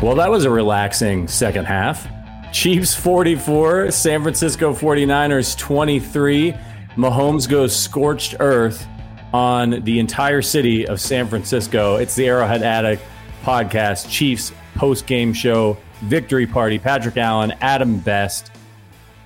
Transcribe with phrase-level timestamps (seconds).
[0.00, 2.08] Well, that was a relaxing second half.
[2.52, 6.54] Chiefs 44, San Francisco 49ers 23.
[6.96, 8.86] Mahomes goes scorched earth
[9.34, 11.96] on the entire city of San Francisco.
[11.96, 13.02] It's the Arrowhead Addict
[13.42, 16.78] podcast, Chiefs post game show, victory party.
[16.78, 18.50] Patrick Allen, Adam Best.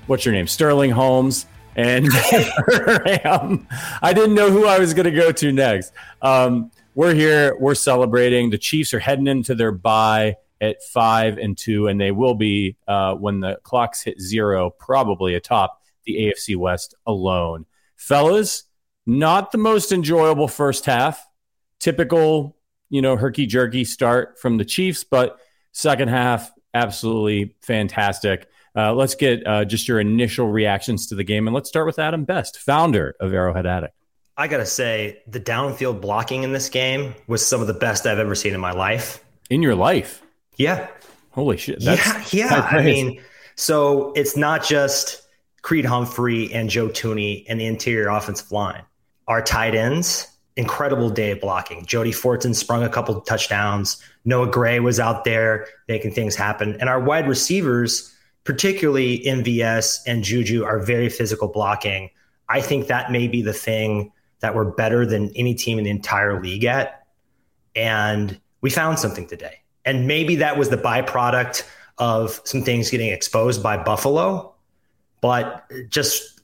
[0.07, 0.49] What's your name?
[0.49, 1.47] Sterling Holmes.
[1.77, 5.93] And I didn't know who I was going to go to next.
[6.21, 7.57] Um, we're here.
[7.59, 8.51] We're celebrating.
[8.51, 12.77] The Chiefs are heading into their bye at five and two, and they will be
[12.87, 17.67] uh, when the clocks hit zero, probably atop the AFC West alone.
[17.97, 18.65] Fellas,
[19.07, 21.27] not the most enjoyable first half.
[21.81, 22.57] Typical,
[22.91, 25.41] you know, herky jerky start from the Chiefs, but
[25.73, 28.49] second half, absolutely fantastic.
[28.75, 31.99] Uh, let's get uh, just your initial reactions to the game, and let's start with
[31.99, 33.95] Adam Best, founder of Arrowhead Addict.
[34.37, 38.19] I gotta say, the downfield blocking in this game was some of the best I've
[38.19, 39.23] ever seen in my life.
[39.51, 40.23] In your life?
[40.57, 40.89] Yeah.
[41.33, 41.83] Holy shit.
[41.83, 42.25] yeah.
[42.31, 42.69] Yeah.
[42.71, 43.21] I mean,
[43.57, 45.23] so it's not just
[45.63, 48.83] Creed Humphrey and Joe Thuney and the interior offensive line.
[49.29, 51.85] Our tight ends, incredible day of blocking.
[51.87, 54.03] Jody Fortson sprung a couple of touchdowns.
[54.25, 56.77] Noah Gray was out there making things happen.
[56.81, 58.12] And our wide receivers,
[58.45, 62.11] particularly MVS and Juju, are very physical blocking.
[62.49, 65.91] I think that may be the thing that we're better than any team in the
[65.91, 67.07] entire league at.
[67.75, 69.63] And we found something today.
[69.85, 71.65] And maybe that was the byproduct
[71.99, 74.55] of some things getting exposed by Buffalo,
[75.21, 76.41] but just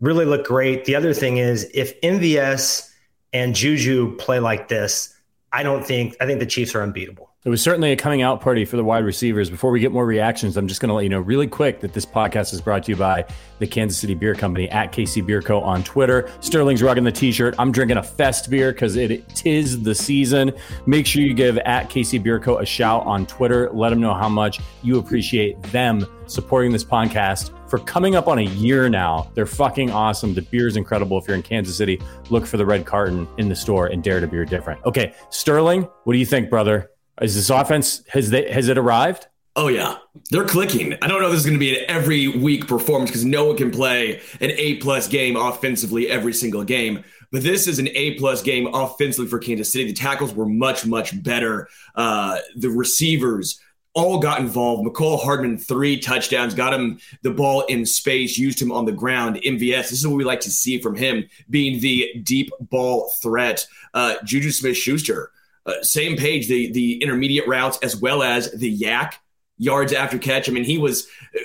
[0.00, 0.84] really look great.
[0.84, 2.90] The other thing is if MVS
[3.32, 5.14] and Juju play like this,
[5.52, 7.30] I don't think I think the Chiefs are unbeatable.
[7.44, 9.50] It was certainly a coming out party for the wide receivers.
[9.50, 11.92] Before we get more reactions, I'm just going to let you know really quick that
[11.92, 13.26] this podcast is brought to you by
[13.58, 15.60] the Kansas City Beer Company at KC Beer Co.
[15.60, 16.30] on Twitter.
[16.40, 17.54] Sterling's rocking the t-shirt.
[17.58, 20.52] I'm drinking a Fest beer because it tis the season.
[20.86, 22.60] Make sure you give at KC Beer Co.
[22.60, 23.68] a shout on Twitter.
[23.74, 28.38] Let them know how much you appreciate them supporting this podcast for coming up on
[28.38, 29.30] a year now.
[29.34, 30.32] They're fucking awesome.
[30.32, 31.18] The beer is incredible.
[31.18, 32.00] If you're in Kansas City,
[32.30, 34.82] look for the red carton in the store and dare to be different.
[34.86, 36.90] Okay, Sterling, what do you think, brother?
[37.20, 39.26] Is this offense has they has it arrived?
[39.56, 39.98] Oh yeah,
[40.30, 40.94] they're clicking.
[41.00, 43.44] I don't know if this is going to be an every week performance because no
[43.44, 47.04] one can play an A plus game offensively every single game.
[47.30, 49.86] But this is an A plus game offensively for Kansas City.
[49.86, 51.68] The tackles were much much better.
[51.94, 53.60] Uh, the receivers
[53.94, 54.84] all got involved.
[54.84, 59.36] Mecole Hardman three touchdowns, got him the ball in space, used him on the ground.
[59.36, 63.64] MVS, this is what we like to see from him, being the deep ball threat.
[63.94, 65.30] Uh, Juju Smith Schuster
[65.66, 69.20] uh, same page, the the intermediate routes as well as the yak
[69.58, 70.48] yards after catch.
[70.48, 71.40] I mean, he was uh,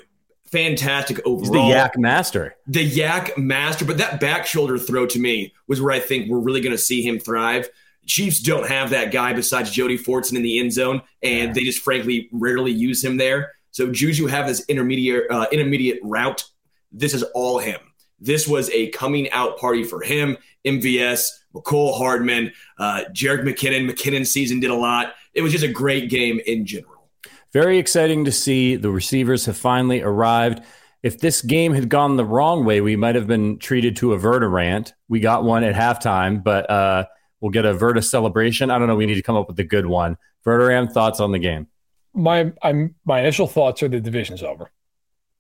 [0.46, 1.68] fantastic overall.
[1.68, 2.56] He's the yak master.
[2.68, 6.40] The yak master, but that back shoulder throw to me was where I think we're
[6.40, 7.70] really going to see him thrive.
[8.06, 11.82] Chiefs don't have that guy besides Jody Fortson in the end zone, and they just
[11.82, 13.54] frankly rarely use him there.
[13.72, 16.44] So Juju have this intermediate uh, intermediate route.
[16.92, 17.80] This is all him.
[18.22, 20.38] This was a coming out party for him.
[20.66, 23.90] MVS Mecole Hardman, uh, Jerick McKinnon.
[23.90, 25.14] McKinnon season did a lot.
[25.34, 27.10] It was just a great game in general.
[27.52, 28.76] Very exciting to see.
[28.76, 30.62] The receivers have finally arrived.
[31.02, 34.20] If this game had gone the wrong way, we might have been treated to a
[34.20, 34.94] Verta rant.
[35.08, 37.06] We got one at halftime, but uh,
[37.40, 38.70] we'll get a Verta celebration.
[38.70, 38.96] I don't know.
[38.96, 40.18] We need to come up with a good one.
[40.46, 41.68] Verderame, thoughts on the game?
[42.14, 44.72] My I'm, my initial thoughts are the division's over.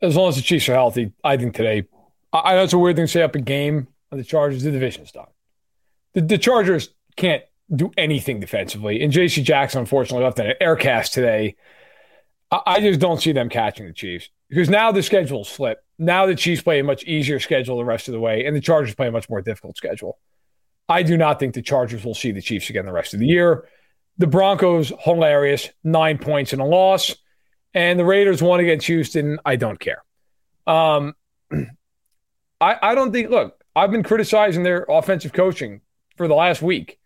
[0.02, 1.84] As long as the Chiefs are healthy, I think today.
[2.32, 4.64] I, know it's a weird thing to say up a game of the Chargers.
[4.64, 5.28] The division's done
[6.14, 9.02] the, the Chargers can't do anything defensively.
[9.02, 9.44] And J.C.
[9.44, 11.56] Jackson, unfortunately, left an air cast today.
[12.52, 15.84] I, I just don't see them catching the Chiefs because now the schedule's flipped.
[15.98, 18.62] Now the Chiefs play a much easier schedule the rest of the way, and the
[18.62, 20.18] Chargers play a much more difficult schedule.
[20.88, 23.28] I do not think the Chargers will see the Chiefs again the rest of the
[23.28, 23.68] year.
[24.18, 27.16] The Broncos, hilarious, nine points in a loss.
[27.74, 29.38] And the Raiders won against Houston.
[29.46, 30.04] I don't care.
[30.66, 31.14] Um,
[32.62, 35.81] I, I don't think, look, I've been criticizing their offensive coaching
[36.18, 37.00] for the last week.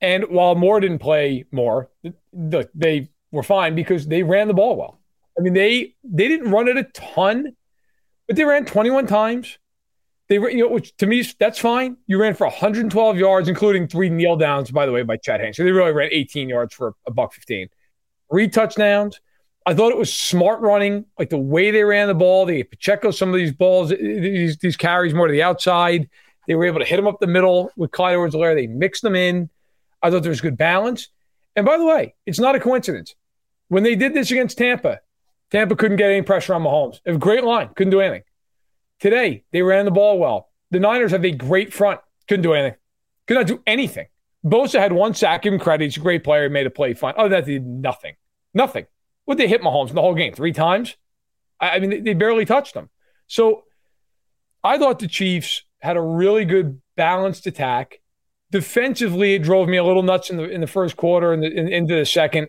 [0.00, 1.90] And while Moore didn't play more,
[2.32, 5.00] they were fine because they ran the ball well.
[5.38, 7.56] I mean, they they didn't run it a ton,
[8.26, 9.58] but they ran 21 times.
[10.28, 11.96] They you know, which to me that's fine.
[12.06, 15.54] You ran for 112 yards, including three kneel downs, by the way, by Chad Henne.
[15.54, 17.68] So they really ran 18 yards for a buck 15.
[18.30, 19.20] Three touchdowns.
[19.68, 22.46] I thought it was smart running, like the way they ran the ball.
[22.46, 26.08] They Pacheco some of these balls, eh, eh, these, these carries more to the outside.
[26.46, 29.14] They were able to hit him up the middle with Clyde edwards They mixed them
[29.14, 29.50] in.
[30.02, 31.08] I thought there was good balance.
[31.54, 33.14] And by the way, it's not a coincidence.
[33.68, 35.00] When they did this against Tampa,
[35.50, 37.00] Tampa couldn't get any pressure on Mahomes.
[37.04, 38.22] A great line, couldn't do anything.
[39.00, 40.48] Today, they ran the ball well.
[40.70, 42.00] The Niners have a great front.
[42.26, 42.78] couldn't do anything.
[43.26, 44.06] Could not do anything.
[44.46, 45.42] Bosa had one sack.
[45.42, 45.84] Give him credit.
[45.84, 46.44] He's a great player.
[46.44, 47.12] he Made a play fine.
[47.18, 48.14] Other than that, did nothing.
[48.54, 48.86] Nothing.
[49.28, 50.32] What they hit Mahomes in the whole game?
[50.32, 50.96] Three times?
[51.60, 52.88] I, mean, they, barely touched him.
[53.26, 53.64] So
[54.64, 58.00] I thought the Chiefs had a really good balanced attack.
[58.50, 61.68] Defensively, it drove me a little nuts in the in the first quarter and in,
[61.68, 62.48] into the second.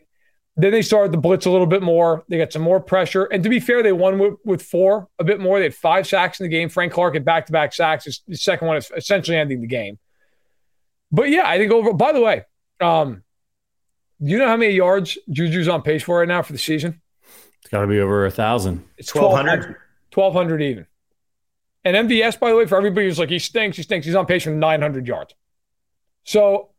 [0.55, 2.23] Then they started to blitz a little bit more.
[2.29, 3.25] They got some more pressure.
[3.25, 5.59] And to be fair, they won with, with four, a bit more.
[5.59, 6.69] They had five sacks in the game.
[6.69, 8.05] Frank Clark had back to back sacks.
[8.05, 9.99] His, his, second one is essentially ending the game.
[11.11, 12.45] But yeah, I think over, by the way,
[12.79, 13.23] um,
[14.19, 17.01] you know how many yards Juju's on pace for right now for the season?
[17.61, 18.85] It's got to be over a thousand.
[18.97, 19.75] It's 1,200.
[20.13, 20.85] 1,200 even.
[21.83, 24.25] And MVS, by the way, for everybody who's like, he stinks, he stinks, he's on
[24.25, 25.33] pace for 900 yards.
[26.23, 26.69] So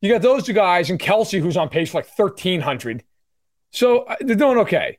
[0.00, 3.02] you got those two guys and Kelce, who's on pace for like 1,300.
[3.70, 4.98] So uh, they're doing okay.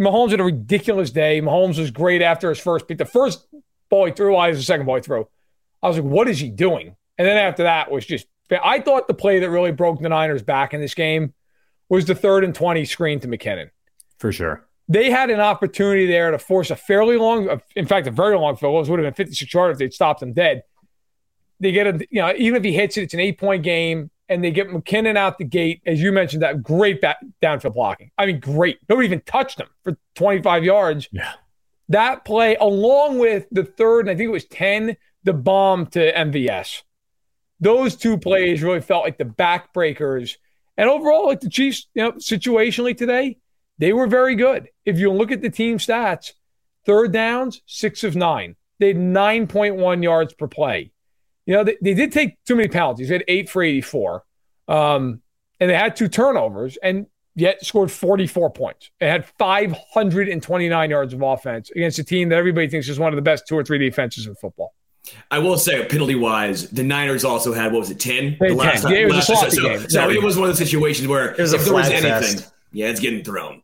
[0.00, 1.40] Mahomes had a ridiculous day.
[1.40, 2.98] Mahomes was great after his first beat.
[2.98, 3.46] The first
[3.88, 5.28] ball he threw, I was the second ball he threw.
[5.82, 6.96] I was like, what is he doing?
[7.16, 10.42] And then after that was just, I thought the play that really broke the Niners
[10.42, 11.34] back in this game
[11.88, 13.70] was the third and 20 screen to McKinnon.
[14.18, 14.66] For sure.
[14.88, 18.56] They had an opportunity there to force a fairly long, in fact, a very long
[18.56, 18.90] field goal.
[18.90, 20.62] would have been 56 yards if they'd stopped him dead.
[21.60, 24.10] They get a, you know, even if he hits it, it's an eight point game
[24.28, 28.10] and they get McKinnon out the gate, as you mentioned, that great back, downfield blocking.
[28.18, 28.78] I mean, great.
[28.88, 31.08] Nobody even touched him for 25 yards.
[31.12, 31.32] Yeah.
[31.88, 36.12] That play, along with the third, and I think it was 10, the bomb to
[36.12, 36.82] MVS.
[37.60, 40.36] Those two plays really felt like the backbreakers.
[40.76, 43.38] And overall, like the Chiefs, you know, situationally today,
[43.78, 44.68] they were very good.
[44.84, 46.32] If you look at the team stats,
[46.86, 48.56] third downs, six of nine.
[48.78, 50.92] They had 9.1 yards per play
[51.48, 53.08] you know, they, they did take too many penalties.
[53.08, 54.22] They had eight for 84.
[54.68, 55.22] Um,
[55.58, 58.90] and they had two turnovers and yet scored 44 points.
[59.00, 63.16] It had 529 yards of offense against a team that everybody thinks is one of
[63.16, 64.74] the best two or three defenses in football.
[65.30, 68.36] I will say, penalty wise, the Niners also had what was it, ten?
[68.40, 68.92] The last 10.
[68.92, 69.80] Yeah, it was last a so, game.
[69.80, 72.52] So, so it was one of the situations where if there was anything, fest.
[72.72, 73.62] yeah, it's getting thrown.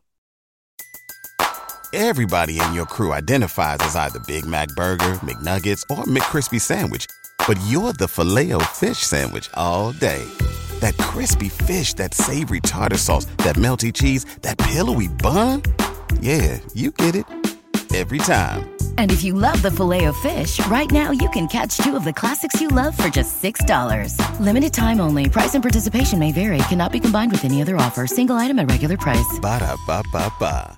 [1.93, 7.07] Everybody in your crew identifies as either Big Mac Burger, McNuggets, or McCrispy Sandwich
[7.47, 10.23] but you're the filet fish sandwich all day.
[10.79, 15.61] That crispy fish, that savory tartar sauce, that melty cheese, that pillowy bun.
[16.19, 17.25] Yeah, you get it
[17.93, 18.74] every time.
[18.97, 22.03] And if you love the filet of fish, right now you can catch two of
[22.03, 24.19] the classics you love for just $6.
[24.41, 25.29] Limited time only.
[25.29, 26.57] Price and participation may vary.
[26.67, 28.07] Cannot be combined with any other offer.
[28.07, 29.39] Single item at regular price.
[29.41, 30.77] Ba da ba ba ba.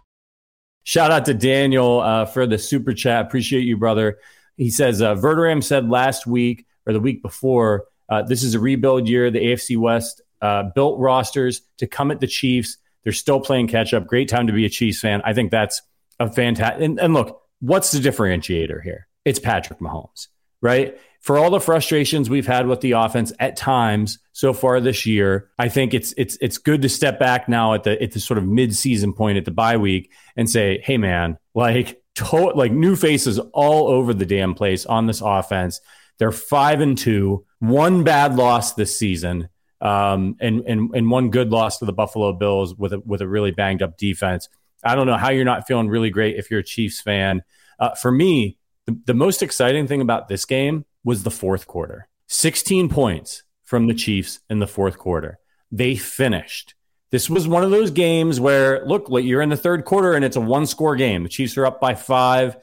[0.84, 3.25] Shout out to Daniel uh, for the super chat.
[3.25, 4.20] Appreciate you, brother.
[4.56, 8.60] He says, uh, Verderam said last week or the week before, uh, this is a
[8.62, 9.30] rebuild year.
[9.30, 12.78] The AFC West uh, built rosters to come at the Chiefs.
[13.04, 14.08] They're still playing catch up.
[14.08, 15.22] Great time to be a Chiefs fan.
[15.25, 15.81] I think that's
[16.22, 16.81] a fantastic.
[16.81, 19.07] And, and look, what's the differentiator here?
[19.25, 20.27] It's Patrick Mahomes,
[20.62, 20.98] right?
[21.21, 25.50] For all the frustrations we've had with the offense at times so far this year,
[25.57, 28.38] I think it's it's it's good to step back now at the at the sort
[28.38, 32.71] of mid season point at the bye week and say, hey man, like to- like
[32.71, 35.81] new faces all over the damn place on this offense.
[36.19, 39.50] They're five and two, one bad loss this season,
[39.81, 43.27] um, and and and one good loss to the Buffalo Bills with a with a
[43.27, 44.50] really banged up defense.
[44.88, 47.44] I don't know how you're not feeling really great if you're a Chiefs fan.
[47.80, 52.07] Uh, for me, the, the most exciting thing about this game was the fourth quarter.
[52.28, 55.39] 16 points from the Chiefs in the fourth quarter.
[55.72, 56.74] They finished.
[57.10, 60.36] This was one of those games where, look, you're in the third quarter and it's
[60.36, 61.24] a one score game.
[61.24, 62.58] The Chiefs are up by five.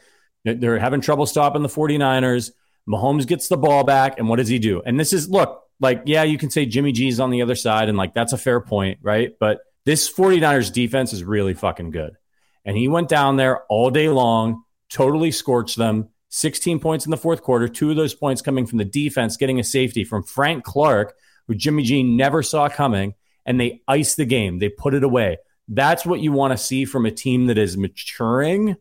[0.45, 2.51] They're having trouble stopping the 49ers.
[2.89, 4.83] Mahomes gets the ball back, and what does he do?
[4.85, 7.89] And this is look, like, yeah, you can say Jimmy G's on the other side,
[7.89, 9.33] and like that's a fair point, right?
[9.41, 12.17] But this 49ers defense is really fucking good.
[12.65, 16.09] And he went down there all day long, totally scorched them.
[16.31, 19.61] 16 points in the fourth quarter, two of those points coming from the defense, getting
[19.61, 21.15] a safety from Frank Clark,
[21.47, 23.15] who Jimmy G never saw coming,
[23.47, 24.59] and they iced the game.
[24.59, 25.39] They put it away.
[25.69, 28.77] That's what you want to see from a team that is maturing.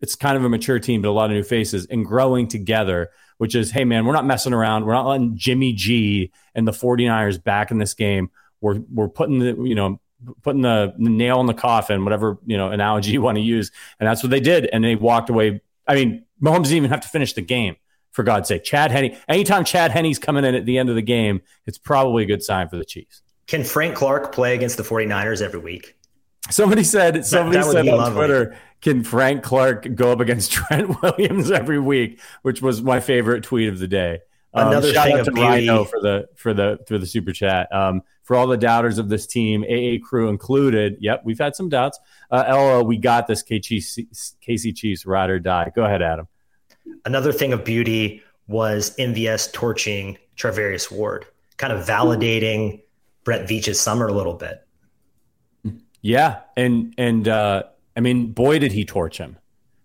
[0.00, 3.10] It's kind of a mature team, but a lot of new faces and growing together
[3.38, 4.84] which is, hey, man, we're not messing around.
[4.84, 8.30] We're not letting Jimmy G and the 49ers back in this game.
[8.60, 10.00] We're, we're putting the, you know,
[10.42, 13.70] putting the, nail in the coffin, whatever, you know, analogy you want to use.
[14.00, 14.66] And that's what they did.
[14.72, 15.60] And they walked away.
[15.86, 17.76] I mean, Mahomes didn't even have to finish the game,
[18.16, 18.64] for God's sake.
[18.64, 22.24] Chad Henne, anytime Chad Henne's coming in at the end of the game, it's probably
[22.24, 23.22] a good sign for the Chiefs.
[23.46, 25.96] Can Frank Clark play against the 49ers every week?
[26.50, 28.14] Somebody said somebody that, that said on lovely.
[28.14, 33.44] Twitter, can Frank Clark go up against Trent Williams every week, which was my favorite
[33.44, 34.20] tweet of the day.
[34.54, 37.72] Um, Another shout thing out to Rhino for the for the for the super chat.
[37.74, 40.96] Um, for all the doubters of this team, AA crew included.
[41.00, 41.98] Yep, we've had some doubts.
[42.30, 43.42] Uh, Ella, we got this.
[43.42, 44.06] KC,
[44.46, 45.70] KC Chiefs ride or die.
[45.74, 46.26] Go ahead, Adam.
[47.04, 51.26] Another thing of beauty was MVS torching Charvarius Ward,
[51.56, 52.82] kind of validating
[53.24, 54.66] Brett Veach's summer a little bit.
[56.02, 57.64] Yeah, and and uh,
[57.96, 59.36] I mean, boy, did he torch him!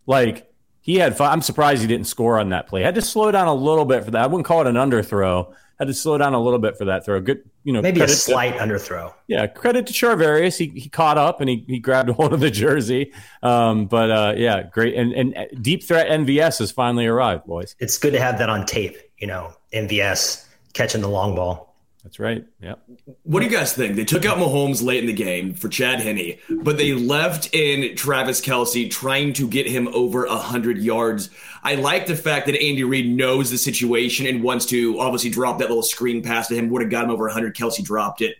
[0.05, 0.50] Like
[0.81, 1.31] he had fun.
[1.31, 2.81] I'm surprised he didn't score on that play.
[2.81, 4.23] Had to slow down a little bit for that.
[4.23, 5.53] I wouldn't call it an underthrow.
[5.79, 7.19] Had to slow down a little bit for that throw.
[7.21, 9.13] Good, you know, maybe a slight to, underthrow.
[9.27, 10.57] Yeah, credit to Charvarius.
[10.57, 13.13] He he caught up and he he grabbed hold of the jersey.
[13.41, 14.95] Um, but uh, yeah, great.
[14.95, 17.75] And and deep threat MVS has finally arrived, boys.
[17.79, 18.97] It's good to have that on tape.
[19.17, 21.70] You know, MVS catching the long ball.
[22.03, 22.45] That's right.
[22.59, 22.75] Yeah.
[23.23, 23.95] What do you guys think?
[23.95, 27.95] They took out Mahomes late in the game for Chad Henne, but they left in
[27.95, 31.29] Travis Kelce trying to get him over 100 yards.
[31.63, 35.59] I like the fact that Andy Reid knows the situation and wants to obviously drop
[35.59, 36.69] that little screen pass to him.
[36.69, 37.55] Would have got him over 100.
[37.55, 38.35] Kelce dropped it.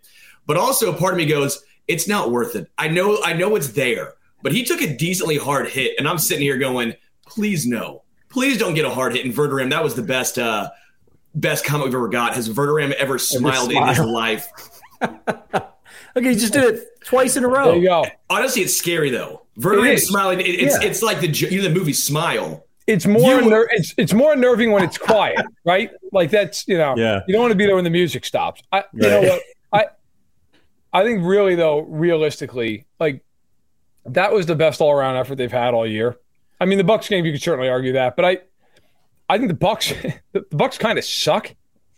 [0.48, 2.68] But also, part of me goes, it's not worth it.
[2.80, 6.00] I know, I know it's there, but he took a decently hard hit.
[6.00, 6.96] And I'm sitting here going,
[7.27, 8.03] please no.
[8.30, 9.70] Please don't get a hard hit in Verderame.
[9.70, 10.70] That was the best uh,
[11.36, 12.36] best comment we've ever got.
[12.36, 14.48] Has Verderame ever smiled in his life?
[15.02, 17.72] okay, he just did it twice in a row.
[17.72, 18.06] There you go.
[18.30, 19.46] Honestly, it's scary though.
[19.58, 20.40] Verderame smiling.
[20.40, 20.88] It, it's yeah.
[20.88, 22.66] it's like the you know the movie Smile.
[22.88, 25.92] It's more unner- it's it's more unnerving when it's quiet, right?
[26.12, 27.22] Like that's you know yeah.
[27.28, 28.62] you don't want to be there when the music stops.
[28.72, 29.86] I you know what I
[30.92, 33.24] I think really though realistically like
[34.06, 36.18] that was the best all around effort they've had all year.
[36.60, 38.40] I mean the Bucs game you could certainly argue that, but I
[39.32, 41.56] I think the Bucs, the Bucs kind of suck.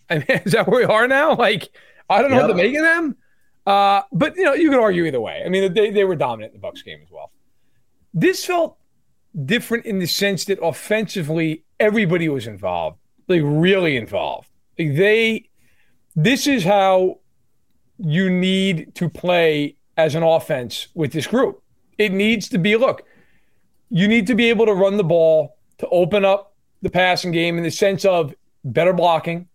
[0.07, 1.35] I mean, is that where we are now?
[1.35, 1.69] Like,
[2.09, 2.49] I don't know yep.
[2.49, 3.17] what to make of them.
[3.65, 5.41] Uh, but you know, you could argue either way.
[5.43, 7.31] I mean, they they were dominant in the Bucs game as well.
[8.13, 8.77] This felt
[9.45, 14.49] different in the sense that offensively everybody was involved, like really involved.
[14.77, 15.49] Like they,
[16.15, 17.19] this is how
[17.97, 21.63] you need to play as an offense with this group.
[21.97, 23.03] It needs to be look.
[23.89, 26.52] You need to be able to run the ball to open up
[26.83, 29.47] the passing game in the sense of better blocking.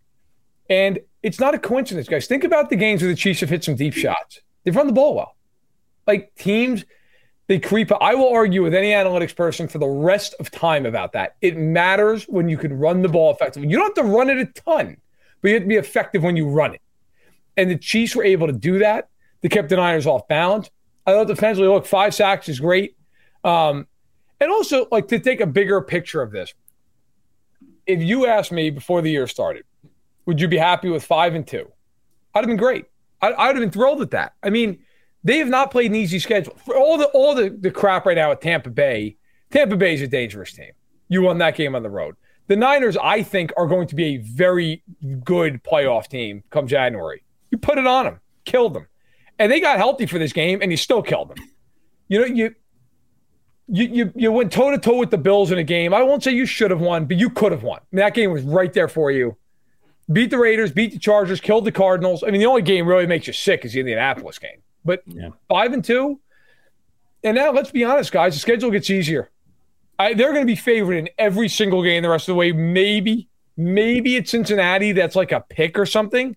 [0.69, 2.27] And it's not a coincidence, guys.
[2.27, 4.41] Think about the games where the Chiefs have hit some deep shots.
[4.63, 5.35] They've run the ball well.
[6.05, 6.85] Like teams,
[7.47, 7.91] they creep.
[8.01, 11.35] I will argue with any analytics person for the rest of time about that.
[11.41, 13.69] It matters when you can run the ball effectively.
[13.69, 14.97] You don't have to run it a ton,
[15.41, 16.81] but you have to be effective when you run it.
[17.57, 19.09] And the Chiefs were able to do that.
[19.41, 20.69] They kept the Niners off balance.
[21.05, 22.95] I thought defensively, look, five sacks is great.
[23.43, 23.87] Um,
[24.39, 26.53] and also, like to take a bigger picture of this,
[27.89, 29.63] if you asked me before the year started,
[30.27, 31.69] would you be happy with five and two?
[32.35, 32.85] I'd have been great.
[33.19, 34.33] I, I'd have been thrilled with that.
[34.43, 34.79] I mean,
[35.23, 36.55] they have not played an easy schedule.
[36.63, 39.17] For all the all the, the crap right now at Tampa Bay,
[39.49, 40.71] Tampa Bay is a dangerous team.
[41.07, 42.15] You won that game on the road.
[42.47, 44.83] The Niners, I think, are going to be a very
[45.23, 47.23] good playoff team come January.
[47.49, 48.87] You put it on them, killed them.
[49.39, 51.37] And they got healthy for this game, and you still killed them.
[52.07, 52.55] You know, you
[53.71, 55.93] you, you, you went toe to toe with the Bills in a game.
[55.93, 57.79] I won't say you should have won, but you could have won.
[57.79, 59.37] I mean, that game was right there for you.
[60.11, 62.23] Beat the Raiders, beat the Chargers, killed the Cardinals.
[62.23, 64.61] I mean, the only game really makes you sick is the Indianapolis game.
[64.83, 65.29] But yeah.
[65.47, 66.19] five and two,
[67.23, 68.33] and now let's be honest, guys.
[68.33, 69.29] The schedule gets easier.
[69.99, 72.53] I, they're going to be favored in every single game the rest of the way.
[72.53, 76.35] Maybe, maybe it's Cincinnati that's like a pick or something.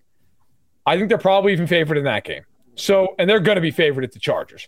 [0.85, 2.43] I think they're probably even favored in that game.
[2.75, 4.67] So, and they're going to be favored at the Chargers.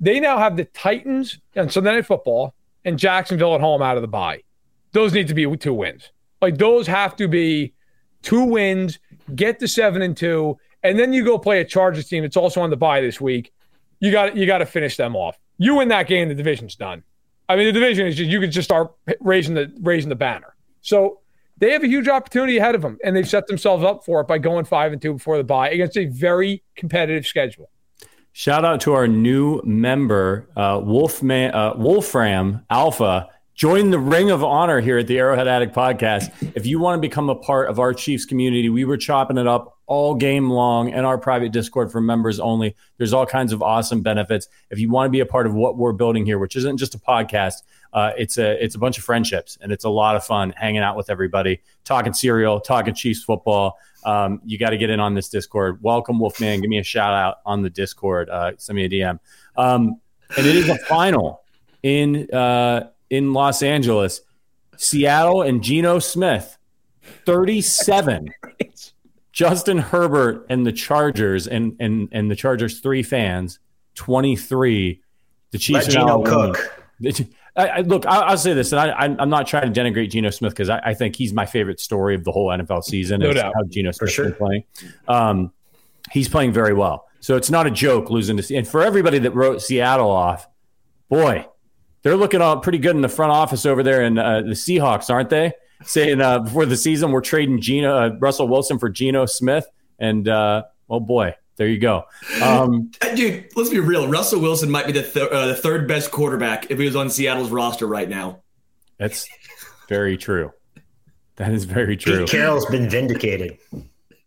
[0.00, 4.02] They now have the Titans and Sunday Night Football and Jacksonville at home out of
[4.02, 4.42] the bye.
[4.92, 6.10] Those need to be two wins.
[6.40, 7.74] Like those have to be
[8.22, 8.98] two wins,
[9.34, 12.60] get to seven and two, and then you go play a Chargers team that's also
[12.60, 13.52] on the bye this week.
[14.00, 15.38] You got you got to finish them off.
[15.58, 17.02] You win that game, the division's done.
[17.48, 20.54] I mean, the division is just you could just start raising the raising the banner.
[20.80, 21.20] So
[21.58, 24.28] they have a huge opportunity ahead of them, and they've set themselves up for it
[24.28, 27.68] by going five and two before the bye against a very competitive schedule.
[28.38, 33.30] Shout out to our new member, uh, Wolfman, uh, Wolfram Alpha.
[33.56, 36.30] Join the Ring of Honor here at the Arrowhead Addict podcast.
[36.54, 39.48] If you want to become a part of our Chiefs community, we were chopping it
[39.48, 42.76] up all game long in our private Discord for members only.
[42.96, 44.46] There's all kinds of awesome benefits.
[44.70, 46.94] If you want to be a part of what we're building here, which isn't just
[46.94, 47.54] a podcast,
[47.92, 50.82] uh, it's a it's a bunch of friendships and it's a lot of fun hanging
[50.82, 55.12] out with everybody, talking cereal, talking Chiefs football um, you got to get in on
[55.12, 55.82] this Discord.
[55.82, 56.62] Welcome, Wolfman.
[56.62, 58.30] Give me a shout out on the Discord.
[58.30, 59.18] Uh, send me a DM.
[59.54, 60.00] Um,
[60.34, 61.42] and it is a final
[61.82, 64.22] in uh, in Los Angeles.
[64.78, 66.56] Seattle and Geno Smith,
[67.26, 68.32] thirty-seven.
[69.32, 73.58] Justin Herbert and the Chargers and and and the Chargers three fans,
[73.94, 75.02] twenty-three.
[75.50, 75.86] The Chiefs.
[75.86, 76.82] Let Geno cook.
[77.58, 80.30] I, I, look, I, will say this, and I, am not trying to denigrate Geno
[80.30, 83.20] Smith because I, I, think he's my favorite story of the whole NFL season.
[83.20, 83.52] No doubt.
[83.54, 84.30] How Geno Smith sure.
[84.30, 84.64] playing.
[85.08, 85.52] Um,
[86.12, 87.06] he's playing very well.
[87.20, 88.56] So it's not a joke losing to.
[88.56, 90.46] And for everybody that wrote Seattle off,
[91.08, 91.46] boy,
[92.02, 95.10] they're looking all pretty good in the front office over there in uh, the Seahawks,
[95.10, 95.52] aren't they?
[95.84, 99.66] saying uh, before the season we're trading Geno uh, Russell Wilson for Geno Smith,
[99.98, 102.04] and uh, oh boy, there you go.
[102.40, 104.08] Um, Dude, let's be real.
[104.08, 107.10] Russell Wilson might be the, th- uh, the third best quarterback if he was on
[107.10, 108.42] Seattle's roster right now.
[108.98, 109.28] That's
[109.88, 110.52] very true.
[111.36, 112.20] That is very true.
[112.20, 113.58] Pete Carroll's been vindicated.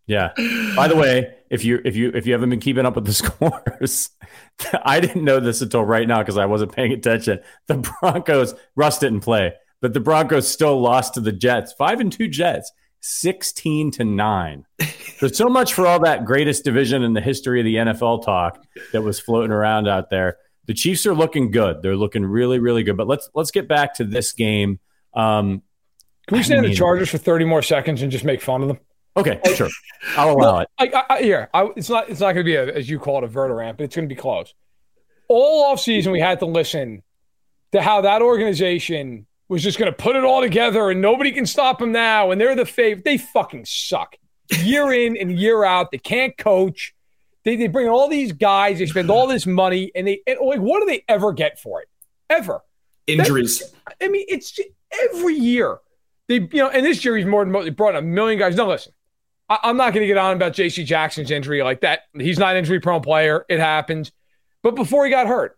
[0.07, 0.31] Yeah.
[0.75, 3.13] By the way, if you if you if you haven't been keeping up with the
[3.13, 4.09] scores,
[4.83, 7.39] I didn't know this until right now because I wasn't paying attention.
[7.67, 11.73] The Broncos Russ didn't play, but the Broncos still lost to the Jets.
[11.73, 12.71] Five and two Jets,
[13.01, 14.65] sixteen to nine.
[15.17, 18.63] So so much for all that greatest division in the history of the NFL talk
[18.93, 20.38] that was floating around out there.
[20.65, 21.81] The Chiefs are looking good.
[21.81, 22.98] They're looking really really good.
[22.98, 24.79] But let's let's get back to this game.
[25.13, 25.62] Um,
[26.27, 28.67] Can we stay on the Chargers for thirty more seconds and just make fun of
[28.70, 28.79] them?
[29.17, 29.70] Okay, sure.
[30.15, 30.70] I'll allow well, it.
[30.79, 32.10] I, I, here, I, it's not.
[32.10, 34.08] It's not going to be a, as you call it, a vertiramp, but it's going
[34.08, 34.53] to be close.
[35.27, 37.03] All off season, we had to listen
[37.74, 41.46] to how that organization was just going to put it all together, and nobody can
[41.46, 43.03] stop them now, and they're the favorite.
[43.03, 44.15] They fucking suck,
[44.63, 45.91] year in and year out.
[45.91, 46.96] They can't coach.
[47.43, 48.79] They they bring all these guys.
[48.79, 51.81] They spend all this money, and they and like, what do they ever get for
[51.81, 51.89] it?
[52.29, 52.62] Ever
[53.08, 53.60] injuries.
[53.60, 54.70] That's, I mean, it's just,
[55.10, 55.79] every year.
[56.29, 58.55] They, you know, and this year he's more than they brought in a million guys.
[58.55, 58.93] No, listen,
[59.50, 60.86] I, am not going to get on about J.C.
[60.86, 62.03] Jackson's injury like that.
[62.17, 63.46] He's not an injury prone player.
[63.50, 64.13] It happens.
[64.63, 65.58] But before he got hurt,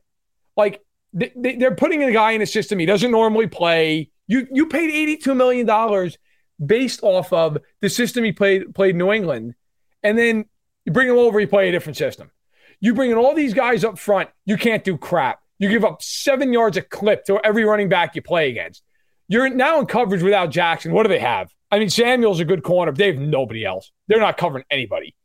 [0.57, 4.09] like they, they're putting a guy in a system he doesn't normally play.
[4.27, 6.17] You you paid 82 million dollars
[6.63, 9.55] based off of the system he played played New England,
[10.01, 10.45] and then
[10.85, 12.31] you bring him over, you play a different system.
[12.79, 15.39] You bring in all these guys up front, you can't do crap.
[15.59, 18.83] You give up seven yards a clip to every running back you play against.
[19.29, 20.91] You're now in coverage without Jackson.
[20.91, 21.53] What do they have?
[21.71, 23.91] I mean, Samuel's a good corner, but they have nobody else.
[24.07, 25.15] They're not covering anybody.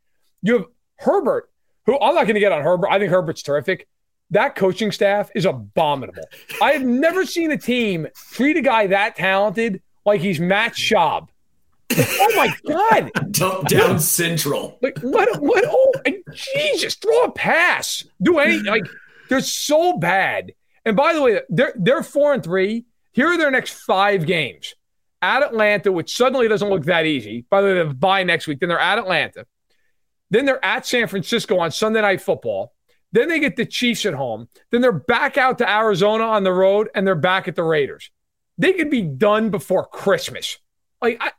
[0.42, 0.66] You have
[0.96, 1.50] Herbert,
[1.86, 2.88] who I'm not going to get on Herbert.
[2.90, 3.88] I think Herbert's terrific.
[4.30, 6.24] That coaching staff is abominable.
[6.60, 11.28] I have never seen a team treat a guy that talented like he's Matt Schaub.
[11.96, 13.10] oh my God!
[13.30, 14.78] Dump down central.
[14.82, 15.40] Like what?
[15.40, 15.64] What?
[15.66, 15.92] Oh,
[16.32, 16.96] Jesus!
[16.96, 18.04] Throw a pass.
[18.20, 18.66] Do anything.
[18.66, 18.86] Like
[19.28, 20.52] they're so bad.
[20.84, 22.84] And by the way, they're they're four and three.
[23.12, 24.74] Here are their next five games
[25.22, 27.46] at Atlanta, which suddenly doesn't look that easy.
[27.50, 28.60] By the way, they have bye next week.
[28.60, 29.46] Then they're at Atlanta.
[30.30, 32.72] Then they're at San Francisco on Sunday Night Football.
[33.12, 34.48] Then they get the Chiefs at home.
[34.70, 38.10] Then they're back out to Arizona on the road, and they're back at the Raiders.
[38.58, 40.58] They could be done before Christmas.
[41.00, 41.30] Like I,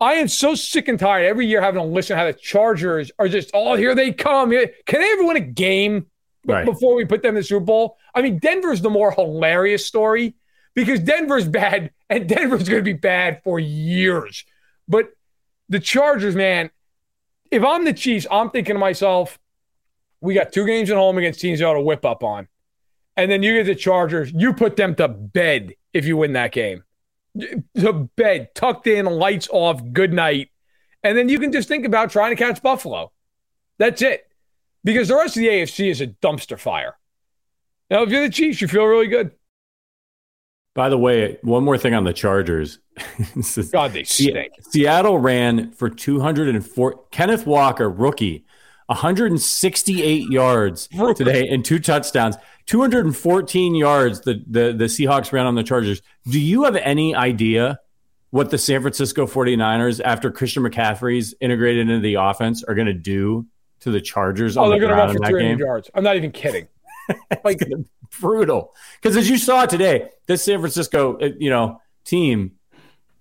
[0.00, 3.10] I am so sick and tired every year having to listen to how the Chargers
[3.18, 4.50] are just, oh, here they come.
[4.50, 6.06] Can they ever win a game
[6.46, 6.64] right.
[6.64, 7.96] before we put them in the Super Bowl?
[8.14, 10.34] I mean, Denver's the more hilarious story
[10.74, 14.44] because Denver's bad and Denver's going to be bad for years.
[14.86, 15.10] But
[15.68, 16.70] the Chargers, man,
[17.50, 19.38] if I'm the Chiefs, I'm thinking to myself,
[20.20, 22.48] we got two games at home against teams you ought to whip up on.
[23.16, 26.52] And then you get the Chargers, you put them to bed if you win that
[26.52, 26.84] game.
[27.76, 30.50] To bed, tucked in, lights off, good night.
[31.02, 33.12] And then you can just think about trying to catch Buffalo.
[33.78, 34.26] That's it.
[34.84, 36.96] Because the rest of the AFC is a dumpster fire.
[37.90, 39.32] Now, if you're the Chiefs, you feel really good.
[40.74, 42.78] By the way, one more thing on the Chargers.
[43.72, 44.52] God, they stink.
[44.60, 47.04] Seattle ran for 204.
[47.10, 48.44] Kenneth Walker, rookie,
[48.88, 52.36] 168 yards today and two touchdowns.
[52.66, 56.00] 214 yards the, the, the Seahawks ran on the Chargers.
[56.24, 57.80] Do you have any idea
[58.30, 62.94] what the San Francisco 49ers, after Christian McCaffrey's integrated into the offense, are going to
[62.94, 63.46] do
[63.80, 65.58] to the Chargers oh, on they're the going to run for 300 game?
[65.58, 65.90] yards.
[65.94, 66.68] I'm not even kidding.
[67.44, 67.60] like
[68.20, 68.74] brutal.
[69.00, 72.57] Because as you saw today, this San Francisco, uh, you know, team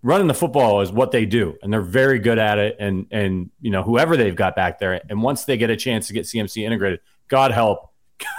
[0.07, 2.77] running the football is what they do, and they're very good at it.
[2.79, 6.07] And and you know, whoever they've got back there, and once they get a chance
[6.07, 7.91] to get CMC integrated, God help,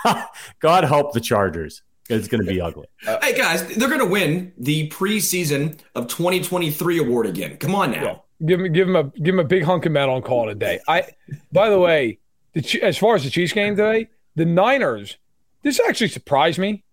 [0.60, 1.82] God help the Chargers.
[2.10, 2.86] It's going to be ugly.
[3.06, 7.58] Uh, hey guys, they're going to win the preseason of 2023 award again.
[7.58, 8.02] Come on now.
[8.02, 8.16] Yeah.
[8.46, 10.52] Give him, give him a, give him a big hunk of metal and call it
[10.52, 10.80] a day.
[10.88, 11.04] I,
[11.52, 12.18] by the way,
[12.54, 15.18] the, as far as the Chiefs game today, the Niners
[15.62, 16.84] this actually surprised me.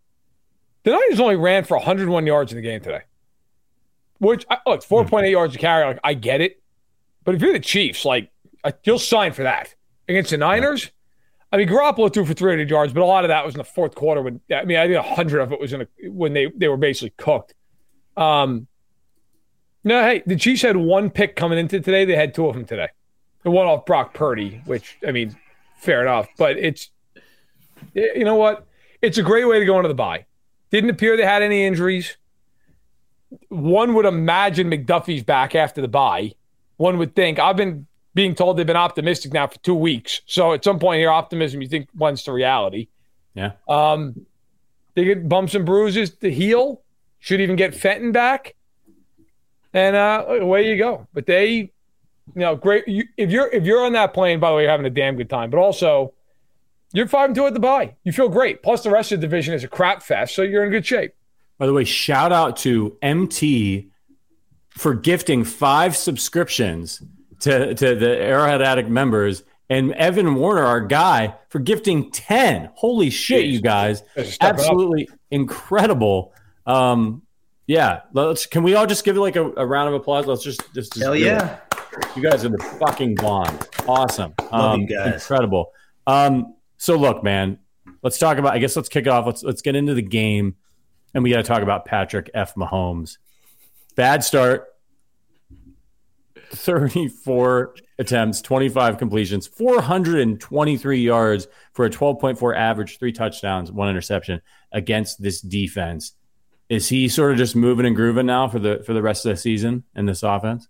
[0.83, 3.01] The Niners only ran for 101 yards in the game today,
[4.19, 5.85] which look 4.8 yards to carry.
[5.85, 6.61] Like I get it,
[7.23, 8.31] but if you're the Chiefs, like
[8.83, 9.75] you'll sign for that
[10.07, 10.91] against the Niners.
[11.51, 13.63] I mean, Garoppolo threw for 300 yards, but a lot of that was in the
[13.63, 14.21] fourth quarter.
[14.21, 16.77] When I mean, I think 100 of it was in a, when they they were
[16.77, 17.53] basically cooked.
[18.17, 18.67] Um,
[19.83, 22.05] no, hey, the Chiefs had one pick coming into today.
[22.05, 22.89] They had two of them today.
[23.43, 25.37] The one off Brock Purdy, which I mean,
[25.77, 26.89] fair enough, but it's
[27.93, 28.67] you know what?
[29.01, 30.25] It's a great way to go into the bye.
[30.71, 32.17] Didn't appear they had any injuries.
[33.49, 36.33] One would imagine McDuffie's back after the bye.
[36.77, 37.39] One would think.
[37.39, 40.21] I've been being told they've been optimistic now for two weeks.
[40.25, 42.87] So at some point here, optimism you think runs to reality.
[43.33, 43.53] Yeah.
[43.67, 44.25] Um,
[44.93, 46.81] they get bumps and bruises to heal.
[47.19, 48.55] Should even get Fenton back.
[49.73, 51.07] and uh, away you go.
[51.13, 51.71] But they, you
[52.35, 52.87] know, great.
[52.87, 55.15] You, if you're if you're on that plane, by the way, you're having a damn
[55.15, 55.49] good time.
[55.49, 56.13] But also,
[56.93, 57.95] you're five and two at the bye.
[58.03, 58.61] You feel great.
[58.63, 61.14] Plus, the rest of the division is a crap fest, so you're in good shape.
[61.57, 63.89] By the way, shout out to MT
[64.69, 67.01] for gifting five subscriptions
[67.41, 72.69] to, to the Arrowhead Addict members and Evan Warner, our guy, for gifting 10.
[72.75, 73.51] Holy shit, Jeez.
[73.51, 74.03] you guys.
[74.41, 76.33] Absolutely incredible.
[76.65, 77.23] Um,
[77.67, 80.27] yeah, let's can we all just give it like a, a round of applause?
[80.27, 81.59] Let's just just, just Hell yeah.
[81.71, 82.07] It.
[82.15, 83.57] You guys are the fucking bomb.
[83.87, 84.33] Awesome.
[84.51, 85.13] Love um, you guys.
[85.13, 85.71] Incredible.
[86.05, 87.57] Um, so look, man,
[88.03, 89.25] let's talk about I guess let's kick it off.
[89.25, 90.55] Let's let's get into the game.
[91.15, 92.53] And we got to talk about Patrick F.
[92.55, 93.17] Mahomes.
[93.95, 94.67] Bad start.
[96.51, 105.21] 34 attempts, 25 completions, 423 yards for a 12.4 average, three touchdowns, one interception against
[105.21, 106.13] this defense.
[106.69, 109.31] Is he sort of just moving and grooving now for the for the rest of
[109.31, 110.67] the season in this offense?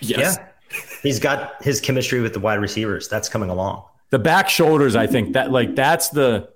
[0.00, 0.38] Yes.
[0.38, 0.78] Yeah.
[1.02, 3.08] He's got his chemistry with the wide receivers.
[3.08, 3.84] That's coming along.
[4.10, 6.50] The back shoulders, I think that like that's the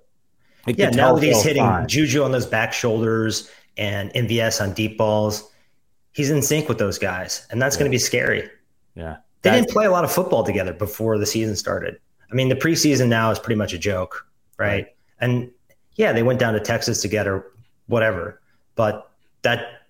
[0.67, 0.89] like yeah.
[0.89, 1.87] Now that he's hitting fine.
[1.87, 5.49] Juju on those back shoulders and MVS on deep balls,
[6.11, 7.79] he's in sync with those guys, and that's yeah.
[7.79, 8.49] going to be scary.
[8.95, 11.99] Yeah, they didn't play a lot of football together before the season started.
[12.29, 14.27] I mean, the preseason now is pretty much a joke,
[14.57, 14.67] right?
[14.67, 14.87] right.
[15.19, 15.49] And
[15.95, 17.45] yeah, they went down to Texas together,
[17.87, 18.41] whatever.
[18.75, 19.09] But
[19.43, 19.83] that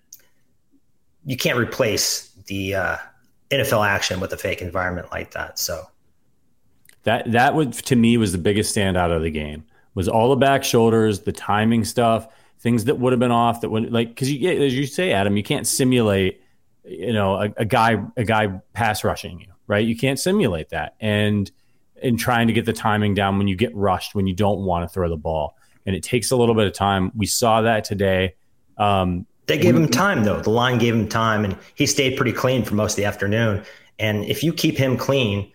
[1.24, 2.96] you can't replace the uh,
[3.50, 5.58] NFL action with a fake environment like that.
[5.58, 5.82] So
[7.02, 9.64] that that would to me was the biggest standout of the game
[9.94, 12.28] was all the back shoulders, the timing stuff,
[12.60, 15.36] things that would have been off that would like because you as you say, Adam,
[15.36, 16.42] you can't simulate
[16.84, 19.86] you know a, a guy a guy pass rushing you, right?
[19.86, 21.50] You can't simulate that and
[22.02, 24.88] and trying to get the timing down when you get rushed when you don't want
[24.88, 25.56] to throw the ball
[25.88, 27.10] and it takes a little bit of time.
[27.16, 28.34] We saw that today.
[28.76, 30.38] Um, they gave him time though.
[30.38, 33.64] The line gave him time, and he stayed pretty clean for most of the afternoon.
[33.98, 35.50] And if you keep him clean,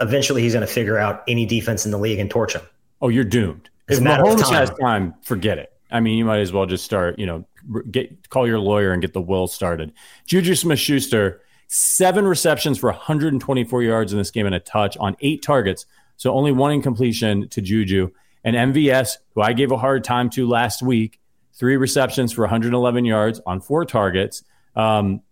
[0.00, 2.62] eventually he's going to figure out any defense in the league and torch him.
[3.02, 3.68] Oh, you're doomed.
[3.88, 4.54] It's if Mahomes time.
[4.54, 5.72] has time, forget it.
[5.90, 7.18] I mean, you might as well just start.
[7.18, 7.44] You know,
[7.90, 9.92] get call your lawyer and get the will started.
[10.26, 15.42] Juju Smith-Schuster, seven receptions for 124 yards in this game and a touch on eight
[15.42, 15.84] targets.
[16.16, 18.10] So only one incompletion to Juju.
[18.44, 21.20] And MVS, who I gave a hard time to last week,
[21.54, 24.44] three receptions for 111 yards on four targets,
[24.76, 25.22] um,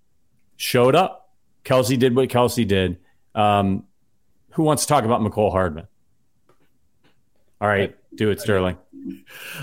[0.56, 1.30] showed up.
[1.64, 2.98] Kelce did what Kelce did.
[3.35, 3.85] Um,
[4.52, 5.87] who wants to talk about Mecole Hardman?
[7.61, 8.77] All right, do it, Sterling.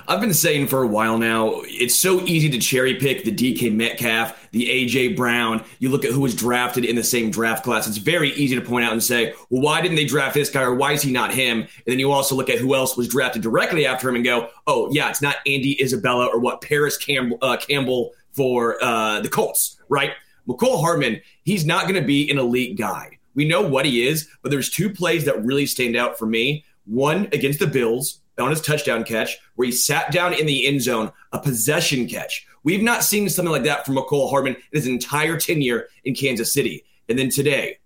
[0.08, 3.74] I've been saying for a while now, it's so easy to cherry pick the DK
[3.74, 5.64] Metcalf, the AJ Brown.
[5.80, 7.88] You look at who was drafted in the same draft class.
[7.88, 10.62] It's very easy to point out and say, well, why didn't they draft this guy
[10.62, 11.62] or why is he not him?
[11.62, 14.50] And then you also look at who else was drafted directly after him and go,
[14.66, 19.30] oh, yeah, it's not Andy Isabella or what Parris Campbell, uh, Campbell for uh, the
[19.30, 20.12] Colts, right?
[20.48, 23.18] Mecole Hardman, he's not going to be an elite guy.
[23.36, 26.66] We know what he is, but there's two plays that really stand out for me.
[26.88, 30.82] One against the Bills, on his touchdown catch where he sat down in the end
[30.82, 32.45] zone, a possession catch.
[32.63, 36.54] We've not seen something like that from Mecole Hardman in his entire tenure in Kansas
[36.54, 36.84] City.
[37.10, 37.80] And then today,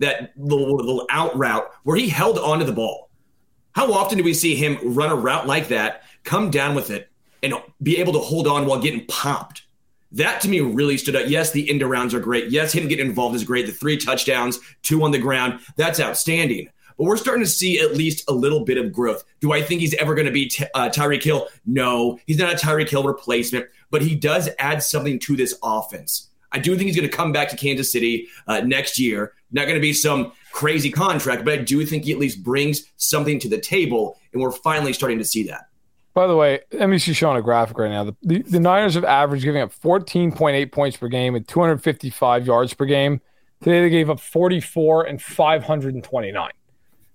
[0.00, 3.10] that little, little out route where he held onto the ball.
[3.72, 7.08] How often do we see him run a route like that, come down with it,
[7.42, 9.62] and be able to hold on while getting popped?
[10.12, 11.28] That to me really stood out.
[11.28, 12.50] Yes, the end arounds are great.
[12.50, 13.66] Yes, him getting involved is great.
[13.66, 17.94] The three touchdowns, two on the ground, that's outstanding but we're starting to see at
[17.94, 19.24] least a little bit of growth.
[19.40, 21.48] Do I think he's ever going to be t- uh, Tyreek Hill?
[21.64, 26.28] No, he's not a Tyreek Hill replacement, but he does add something to this offense.
[26.50, 29.34] I do think he's going to come back to Kansas City uh, next year.
[29.52, 32.84] Not going to be some crazy contract, but I do think he at least brings
[32.96, 35.68] something to the table, and we're finally starting to see that.
[36.14, 38.04] By the way, NBC showing a graphic right now.
[38.04, 42.74] The, the, the Niners have averaged giving up 14.8 points per game and 255 yards
[42.74, 43.20] per game.
[43.62, 46.50] Today they gave up 44 and 529.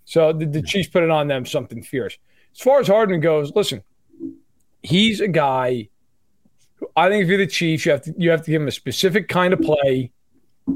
[0.06, 2.18] So the, the Chiefs put it on them something fierce.
[2.54, 3.84] As far as Hardman goes, listen,
[4.82, 5.90] he's a guy.
[6.96, 8.72] I think if you're the Chiefs, you have to you have to give him a
[8.72, 10.12] specific kind of play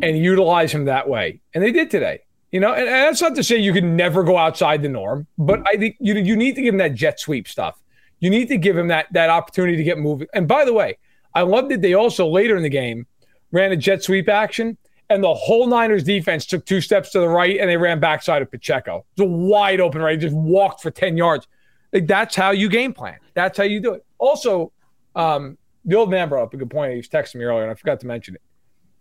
[0.01, 1.41] and utilize him that way.
[1.53, 2.21] And they did today.
[2.51, 5.27] You know, and, and that's not to say you can never go outside the norm,
[5.37, 7.77] but I think you you need to give him that jet sweep stuff.
[8.19, 10.27] You need to give him that that opportunity to get moving.
[10.33, 10.97] And by the way,
[11.33, 13.05] I love that they also later in the game
[13.51, 14.77] ran a jet sweep action
[15.09, 18.41] and the whole Niners defense took two steps to the right and they ran backside
[18.41, 19.05] of Pacheco.
[19.13, 20.13] It's a wide open right.
[20.13, 21.47] He just walked for 10 yards.
[21.93, 23.17] Like, that's how you game plan.
[23.33, 24.05] That's how you do it.
[24.17, 24.73] Also,
[25.15, 26.91] um, the old man brought up a good point.
[26.91, 28.41] He was texting me earlier, and I forgot to mention it.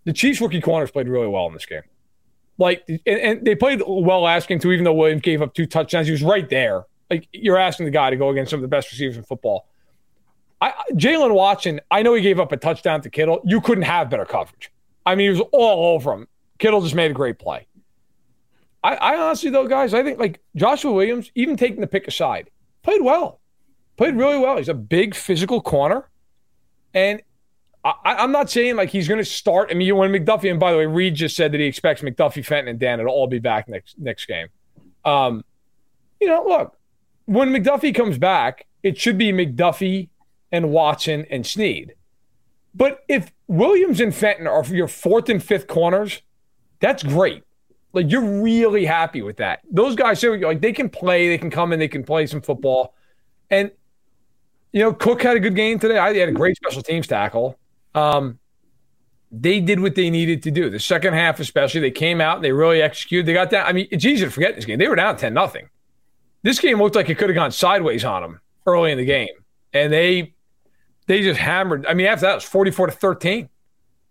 [0.04, 1.82] The Chiefs rookie corners played really well in this game.
[2.58, 6.06] Like, and, and they played well asking to, even though Williams gave up two touchdowns.
[6.06, 6.84] He was right there.
[7.10, 9.68] Like, you're asking the guy to go against some of the best receivers in football.
[10.60, 13.42] I, Jaylen Watson, I know he gave up a touchdown to Kittle.
[13.44, 14.70] You couldn't have better coverage.
[15.06, 16.28] I mean, he was all over him.
[16.58, 17.66] Kittle just made a great play.
[18.82, 22.50] I, I honestly, though, guys, I think like Joshua Williams, even taking the pick aside,
[22.82, 23.40] played well,
[23.96, 24.58] played really well.
[24.58, 26.08] He's a big physical corner,
[26.94, 27.20] and
[27.84, 29.70] I, am not saying like he's going to start.
[29.70, 32.02] I mean, you when McDuffie, and by the way, Reid just said that he expects
[32.02, 34.48] McDuffie, Fenton, and Dan to all be back next next game.
[35.04, 35.44] Um,
[36.20, 36.76] you know, look,
[37.24, 40.08] when McDuffie comes back, it should be McDuffie
[40.52, 41.95] and Watson and Sneed.
[42.76, 46.20] But if Williams and Fenton are your fourth and fifth corners,
[46.78, 47.42] that's great.
[47.94, 49.60] Like you're really happy with that.
[49.70, 52.94] Those guys, like they can play, they can come in, they can play some football,
[53.50, 53.70] and
[54.72, 55.96] you know, Cook had a good game today.
[55.96, 57.58] I had a great special teams tackle.
[57.94, 58.38] Um,
[59.32, 60.68] they did what they needed to do.
[60.68, 63.24] The second half, especially, they came out and they really executed.
[63.24, 63.66] They got down.
[63.66, 64.78] I mean, it's easy to forget this game.
[64.78, 65.70] They were down 10 nothing.
[66.42, 69.28] This game looked like it could have gone sideways on them early in the game.
[69.72, 70.34] And they
[71.06, 71.86] they just hammered.
[71.86, 73.48] I mean, after that, it was 44 to 13.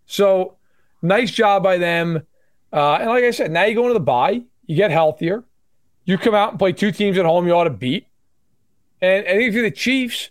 [0.06, 0.56] So
[1.02, 2.26] nice job by them.
[2.72, 5.44] Uh, and like I said, now you go into the bye, you get healthier.
[6.04, 8.06] You come out and play two teams at home you ought to beat.
[9.00, 10.30] And I think if you're the Chiefs,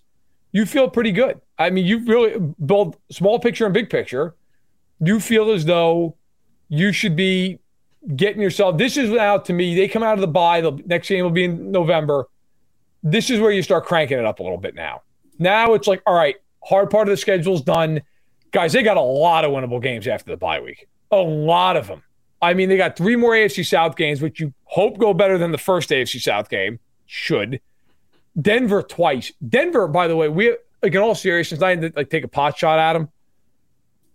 [0.51, 1.41] you feel pretty good.
[1.57, 4.35] I mean, you really build small picture and big picture.
[4.99, 6.15] You feel as though
[6.69, 7.59] you should be
[8.15, 8.77] getting yourself.
[8.77, 9.75] This is now to me.
[9.75, 10.61] They come out of the bye.
[10.61, 12.27] The next game will be in November.
[13.03, 15.01] This is where you start cranking it up a little bit now.
[15.37, 18.01] Now it's like, all right, hard part of the schedule's done.
[18.51, 20.87] Guys, they got a lot of winnable games after the bye week.
[21.11, 22.03] A lot of them.
[22.41, 25.51] I mean, they got three more AFC South games, which you hope go better than
[25.51, 26.79] the first AFC South game.
[27.05, 27.61] Should.
[28.39, 29.31] Denver twice.
[29.47, 32.57] Denver, by the way, we like in all seriousness, I didn't like take a pot
[32.57, 33.09] shot at them.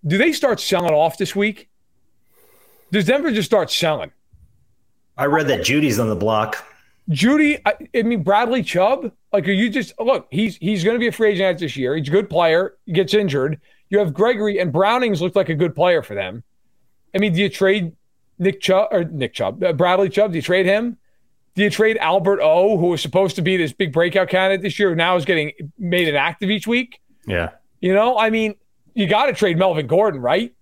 [0.06, 1.68] Do they start selling off this week?
[2.92, 4.12] Does Denver just start selling?
[5.16, 6.64] I read that Jeudy's on the block.
[7.10, 9.12] Jeudy, I, I, mean Bradley Chubb.
[9.32, 10.28] Like, are you just look?
[10.30, 11.96] He's he's going to be a free agent this year.
[11.96, 12.76] He's a good player.
[12.86, 13.60] He gets injured.
[13.88, 16.44] You have Gregory and Browning's looked like a good player for them.
[17.14, 17.92] I mean, do you trade
[18.38, 20.32] Nick Chubb or Nick Chubb, uh, Bradley Chubb?
[20.32, 20.96] Do you trade him?
[21.56, 24.78] Do you trade Albert O, who was supposed to be this big breakout candidate this
[24.78, 27.00] year, now is getting made inactive each week?
[27.26, 27.50] Yeah.
[27.80, 28.54] You know, I mean,
[28.94, 30.54] you got to trade Melvin Gordon, right?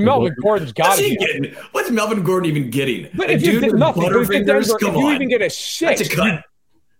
[0.00, 1.54] Mean, Melvin Gordon's got to be.
[1.72, 3.08] What's Melvin Gordon even getting?
[3.14, 6.16] But if you nothing, but if, Denver, if you even get a six, That's a
[6.16, 6.44] cut.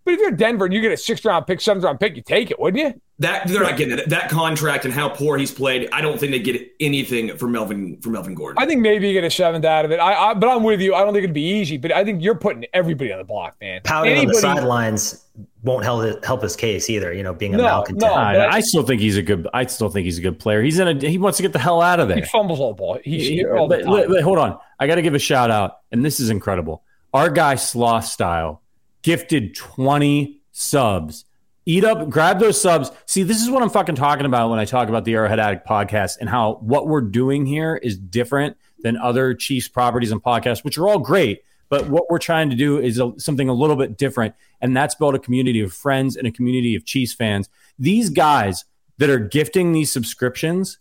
[0.05, 2.23] But if you're Denver and you get a sixth round pick, seventh round pick, you
[2.23, 3.01] take it, wouldn't you?
[3.21, 4.09] That they're not getting it.
[4.09, 8.01] That contract and how poor he's played, I don't think they get anything for Melvin
[8.03, 8.63] for Melvin Gordon.
[8.63, 10.01] I think maybe you get a seventh out of it.
[10.01, 10.95] I, I but I'm with you.
[10.95, 13.57] I don't think it'd be easy, but I think you're putting everybody on the block,
[13.61, 13.81] man.
[13.85, 15.25] Pouting Anybody, on the sidelines
[15.63, 17.13] won't help help his case either.
[17.13, 18.01] You know, being a no, malcontent.
[18.01, 19.49] No, I, I, still think he's a good.
[19.55, 20.61] I still think he's a good player.
[20.61, 21.09] He's in a.
[21.09, 22.19] He wants to get the hell out of there.
[22.19, 22.99] He fumbles all the ball.
[23.03, 24.59] He's he, all but, the hold on.
[24.81, 26.83] I got to give a shout out, and this is incredible.
[27.13, 28.61] Our guy Sloth Style
[29.05, 31.25] gifted twenty subs.
[31.67, 32.91] Eat up, grab those subs.
[33.07, 35.67] See, this is what I'm fucking talking about when I talk about the Arrowhead Addict
[35.67, 40.65] podcast and how what we're doing here is different than other Chiefs properties and podcasts,
[40.65, 41.43] which are all great.
[41.71, 44.95] But what we're trying to do is a, something a little bit different, and that's
[44.95, 47.49] build a community of friends and a community of Chiefs fans.
[47.79, 48.65] These guys
[48.99, 50.79] that are gifting these subscriptions,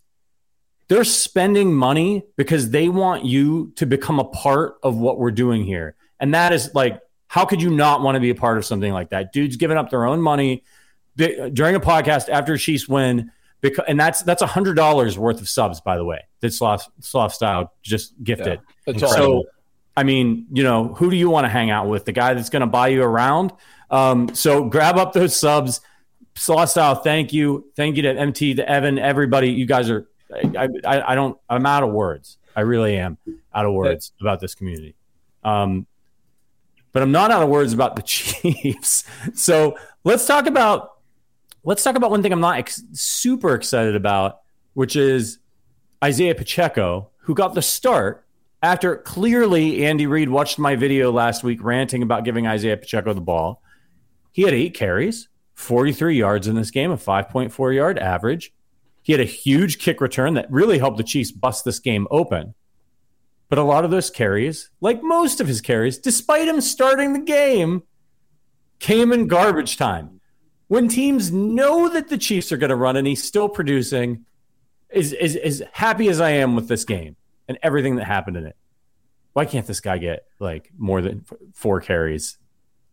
[0.88, 5.64] they're spending money because they want you to become a part of what we're doing
[5.64, 5.96] here.
[6.20, 7.00] And that is like
[7.34, 9.32] how could you not want to be a part of something like that?
[9.32, 10.62] Dudes giving up their own money
[11.16, 15.48] during a podcast after Chiefs win, because, and that's that's a hundred dollars worth of
[15.48, 16.20] subs, by the way.
[16.38, 18.60] That Sloth, Sloth Style just gifted.
[18.86, 19.46] Yeah, so,
[19.96, 22.04] I mean, you know, who do you want to hang out with?
[22.04, 23.52] The guy that's going to buy you around.
[23.90, 25.80] Um, so grab up those subs.
[26.36, 29.50] Sloth Style, thank you, thank you to MT, to Evan, everybody.
[29.50, 30.06] You guys are.
[30.32, 31.36] I, I, I don't.
[31.50, 32.38] I'm out of words.
[32.54, 33.18] I really am
[33.52, 34.94] out of words about this community.
[35.42, 35.88] Um,
[36.94, 39.04] but I'm not out of words about the Chiefs.
[39.34, 40.92] So let's talk about
[41.64, 44.40] let's talk about one thing I'm not ex- super excited about,
[44.72, 45.38] which is
[46.02, 48.24] Isaiah Pacheco, who got the start
[48.62, 53.20] after clearly Andy Reid watched my video last week ranting about giving Isaiah Pacheco the
[53.20, 53.60] ball.
[54.32, 58.52] He had eight carries, 43 yards in this game, a 5.4 yard average.
[59.02, 62.54] He had a huge kick return that really helped the Chiefs bust this game open.
[63.54, 67.20] But a lot of those carries, like most of his carries, despite him starting the
[67.20, 67.84] game,
[68.80, 70.20] came in garbage time.
[70.66, 74.26] When teams know that the Chiefs are going to run and he's still producing,
[74.90, 77.14] is, is as happy as I am with this game
[77.46, 78.56] and everything that happened in it.
[79.34, 82.38] Why can't this guy get like more than four carries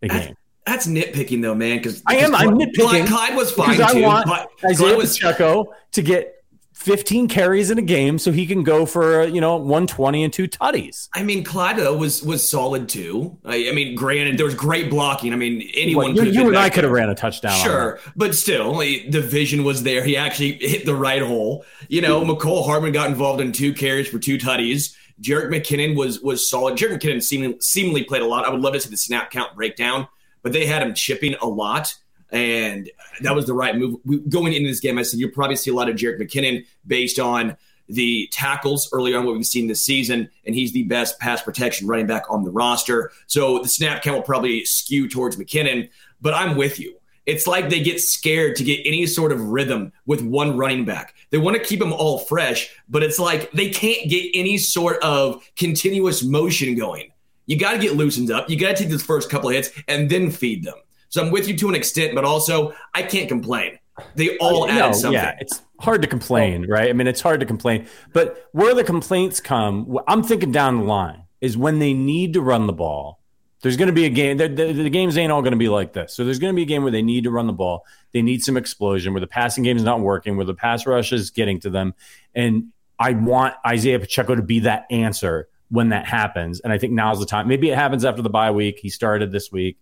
[0.04, 0.36] a game?
[0.68, 1.78] That's nitpicking though, man.
[1.78, 2.36] Because I am.
[2.36, 3.08] I'm nitpicking.
[3.08, 3.78] Clyde was fine.
[3.78, 3.82] too.
[3.82, 4.30] I want
[4.64, 6.41] Isaiah was, Pacheco to get
[6.82, 10.48] 15 carries in a game so he can go for you know 120 and two
[10.48, 11.10] tutties.
[11.14, 13.38] I mean, Clyde was was solid too.
[13.46, 15.32] I, I, mean, granted, there was great blocking.
[15.32, 17.60] I mean, anyone well, you, you and I could have ran a touchdown.
[17.60, 20.04] Sure, but still, the vision was there.
[20.04, 21.66] He actually hit the right hole.
[21.88, 22.32] You know, hmm.
[22.32, 24.96] Mecole Hardman got involved in two carries for two tutties.
[25.22, 26.78] Jerick McKinnon was was solid.
[26.78, 28.46] Jerick McKinnon seemingly, seemingly played a lot.
[28.46, 30.08] I would love to see the snap count breakdown,
[30.42, 31.94] but they had him chipping a lot
[32.32, 32.90] and
[33.22, 34.00] that was the right move.
[34.30, 37.20] Going into this game, I said you'll probably see a lot of Jerick McKinnon based
[37.20, 37.58] on
[37.90, 41.88] the tackles early on what we've seen this season, and he's the best pass protection
[41.88, 43.12] running back on the roster.
[43.28, 45.90] So the snap count will probably skew towards McKinnon,
[46.22, 46.96] but I'm with you.
[47.26, 51.16] It's like they get scared to get any sort of rhythm with one running back.
[51.30, 55.02] They want to keep them all fresh, but it's like they can't get any sort
[55.04, 57.12] of continuous motion going.
[57.46, 58.50] You got to get loosened up.
[58.50, 60.78] You got to take those first couple hits and then feed them.
[61.12, 63.78] So I'm with you to an extent, but also I can't complain.
[64.16, 65.14] They all uh, add no, something.
[65.14, 66.90] Yeah, it's hard to complain, right?
[66.90, 67.88] I mean, it's hard to complain.
[68.14, 72.42] But where the complaints come, I'm thinking down the line is when they need to
[72.42, 73.20] run the ball.
[73.62, 74.38] There's going to be a game.
[74.38, 76.14] The, the, the games ain't all going to be like this.
[76.16, 77.86] So there's going to be a game where they need to run the ball.
[78.14, 81.12] They need some explosion, where the passing game is not working, where the pass rush
[81.12, 81.94] is getting to them.
[82.34, 86.62] And I want Isaiah Pacheco to be that answer when that happens.
[86.62, 87.48] And I think now's the time.
[87.48, 88.80] Maybe it happens after the bye week.
[88.82, 89.78] He started this week.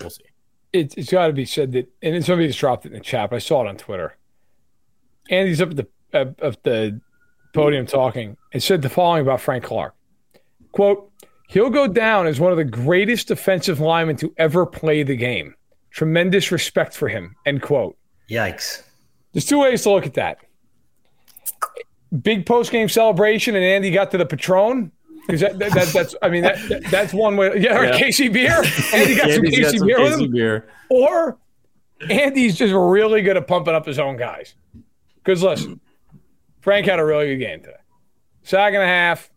[0.00, 0.24] We'll see
[0.76, 3.30] it, has got to be said that, and somebody just dropped it in the chat.
[3.30, 4.16] But I saw it on Twitter.
[5.30, 7.00] Andy's up at the uh, at the
[7.54, 9.94] podium talking and said the following about Frank Clark:
[10.72, 11.10] "Quote:
[11.48, 15.54] He'll go down as one of the greatest defensive linemen to ever play the game.
[15.90, 17.96] Tremendous respect for him." End quote.
[18.30, 18.82] Yikes!
[19.32, 20.38] There's two ways to look at that.
[22.22, 24.92] Big post game celebration, and Andy got to the Patron.
[25.26, 26.58] Because that, that, that, that's, I mean, that,
[26.90, 27.58] that's one way.
[27.60, 27.98] Yeah, yeah.
[27.98, 28.52] KC beer.
[28.94, 30.32] Andy got some KC got some beer KC with him.
[30.32, 30.68] Beer.
[30.88, 31.38] Or
[32.08, 34.54] Andy's just really good at pumping up his own guys.
[35.16, 35.80] Because listen,
[36.60, 37.76] Frank had a really good game today.
[38.42, 39.30] Sack and a half,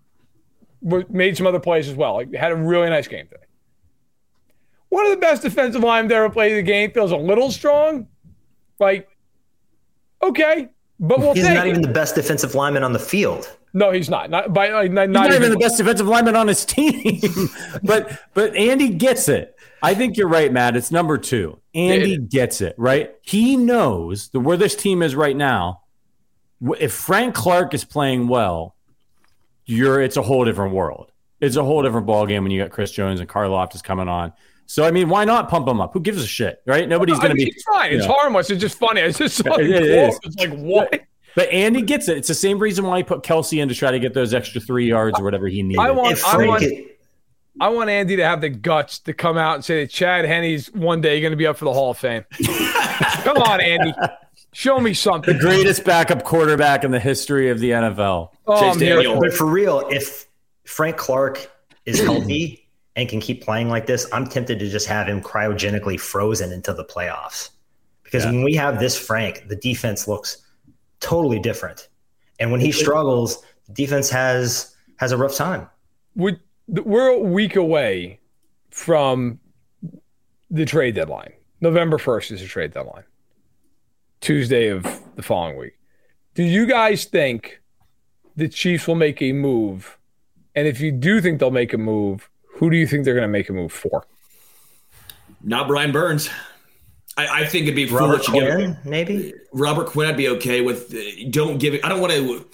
[1.09, 2.15] made some other plays as well.
[2.15, 3.43] Like, had a really nice game today.
[4.89, 8.07] One of the best defensive linemen to ever play the game feels a little strong.
[8.79, 9.09] Like,
[10.21, 11.71] okay, but we'll He's not it.
[11.71, 13.57] even the best defensive lineman on the field.
[13.73, 14.29] No, he's not.
[14.29, 17.21] Not by uh, not, not, not even, even the best defensive lineman on his team.
[17.83, 19.55] but but Andy gets it.
[19.81, 20.75] I think you're right, Matt.
[20.75, 21.59] It's number two.
[21.73, 23.15] Andy it, gets it, right?
[23.21, 25.81] He knows the, where this team is right now.
[26.79, 28.75] If Frank Clark is playing well,
[29.65, 31.11] you're it's a whole different world.
[31.39, 34.33] It's a whole different ball game when you got Chris Jones and Karlaftis coming on.
[34.65, 35.93] So I mean, why not pump him up?
[35.93, 36.87] Who gives a shit, right?
[36.87, 37.49] Nobody's going to be.
[37.49, 37.93] It's fine.
[37.93, 38.13] It's know.
[38.13, 38.49] harmless.
[38.49, 39.01] It's just funny.
[39.01, 41.01] It's just so it, it It's like what?
[41.39, 42.17] But Andy gets it.
[42.17, 44.59] It's the same reason why he put Kelce in to try to get those extra
[44.59, 45.79] three yards or whatever he needed.
[45.79, 46.65] I want, I want,
[47.61, 50.67] I want Andy to have the guts to come out and say that Chad Henne's
[50.73, 52.25] one day going to be up for the Hall of Fame.
[53.23, 53.93] come on, Andy.
[54.51, 55.33] Show me something.
[55.33, 58.31] The greatest backup quarterback in the history of the NFL.
[58.45, 60.27] Oh, but for real, if
[60.65, 61.49] Frank Clark
[61.85, 66.01] is healthy and can keep playing like this, I'm tempted to just have him cryogenically
[66.01, 67.51] frozen into the playoffs.
[68.03, 68.31] Because yeah.
[68.31, 70.39] when we have this Frank, the defense looks–
[70.99, 71.89] totally different.
[72.39, 75.67] And when he struggles, defense has has a rough time.
[76.15, 78.19] We, we're a week away
[78.69, 79.39] from
[80.49, 81.33] the trade deadline.
[81.61, 83.03] November 1st is the trade deadline.
[84.21, 84.83] Tuesday of
[85.15, 85.79] the following week.
[86.35, 87.61] Do you guys think
[88.35, 89.97] the Chiefs will make a move?
[90.55, 93.23] And if you do think they'll make a move, who do you think they're going
[93.23, 94.05] to make a move for?
[95.41, 96.29] Not Brian Burns.
[97.19, 100.07] I, I think it'd be Robert Quinn, maybe Robert Quinn.
[100.07, 100.95] I'd be okay with.
[101.31, 101.83] Don't give it.
[101.83, 102.45] I don't want to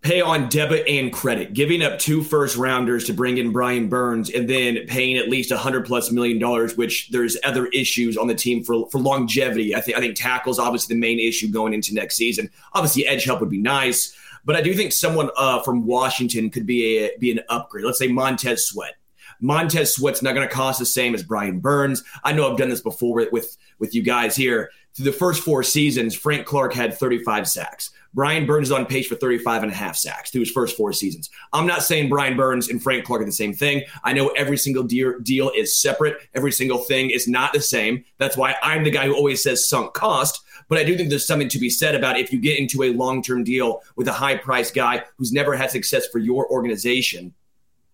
[0.00, 1.52] pay on debit and credit.
[1.52, 5.50] Giving up two first rounders to bring in Brian Burns and then paying at least
[5.50, 9.74] a hundred plus million dollars, which there's other issues on the team for for longevity.
[9.76, 12.48] I think I think tackles obviously the main issue going into next season.
[12.72, 16.64] Obviously, edge help would be nice, but I do think someone uh, from Washington could
[16.64, 17.84] be a be an upgrade.
[17.84, 18.94] Let's say Montez Sweat.
[19.40, 22.04] Montez Sweat's not going to cost the same as Brian Burns.
[22.24, 24.70] I know I've done this before with, with, with you guys here.
[24.94, 27.90] Through the first four seasons, Frank Clark had 35 sacks.
[28.12, 30.92] Brian Burns is on pace for 35 and a half sacks through his first four
[30.92, 31.30] seasons.
[31.52, 33.84] I'm not saying Brian Burns and Frank Clark are the same thing.
[34.02, 36.16] I know every single deal, is separate.
[36.34, 38.04] Every single thing is not the same.
[38.18, 40.42] That's why I'm the guy who always says sunk cost.
[40.68, 42.92] But I do think there's something to be said about if you get into a
[42.92, 47.32] long term deal with a high price guy who's never had success for your organization,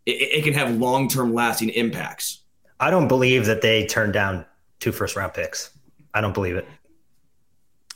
[0.06, 2.42] it, it can have long term lasting impacts.
[2.80, 4.44] I don't believe that they turned down
[4.80, 5.75] two first round picks.
[6.16, 6.66] I don't believe it.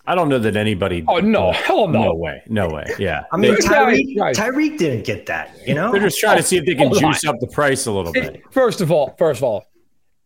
[0.06, 1.04] I don't know that anybody.
[1.08, 2.84] Oh no, hell no, no way, no way.
[2.98, 5.56] Yeah, I mean Tyreek, Tyreek didn't get that.
[5.66, 7.92] You know, they're just trying to see if they can juice up the price a
[7.92, 8.42] little bit.
[8.50, 9.64] First of all, first of all,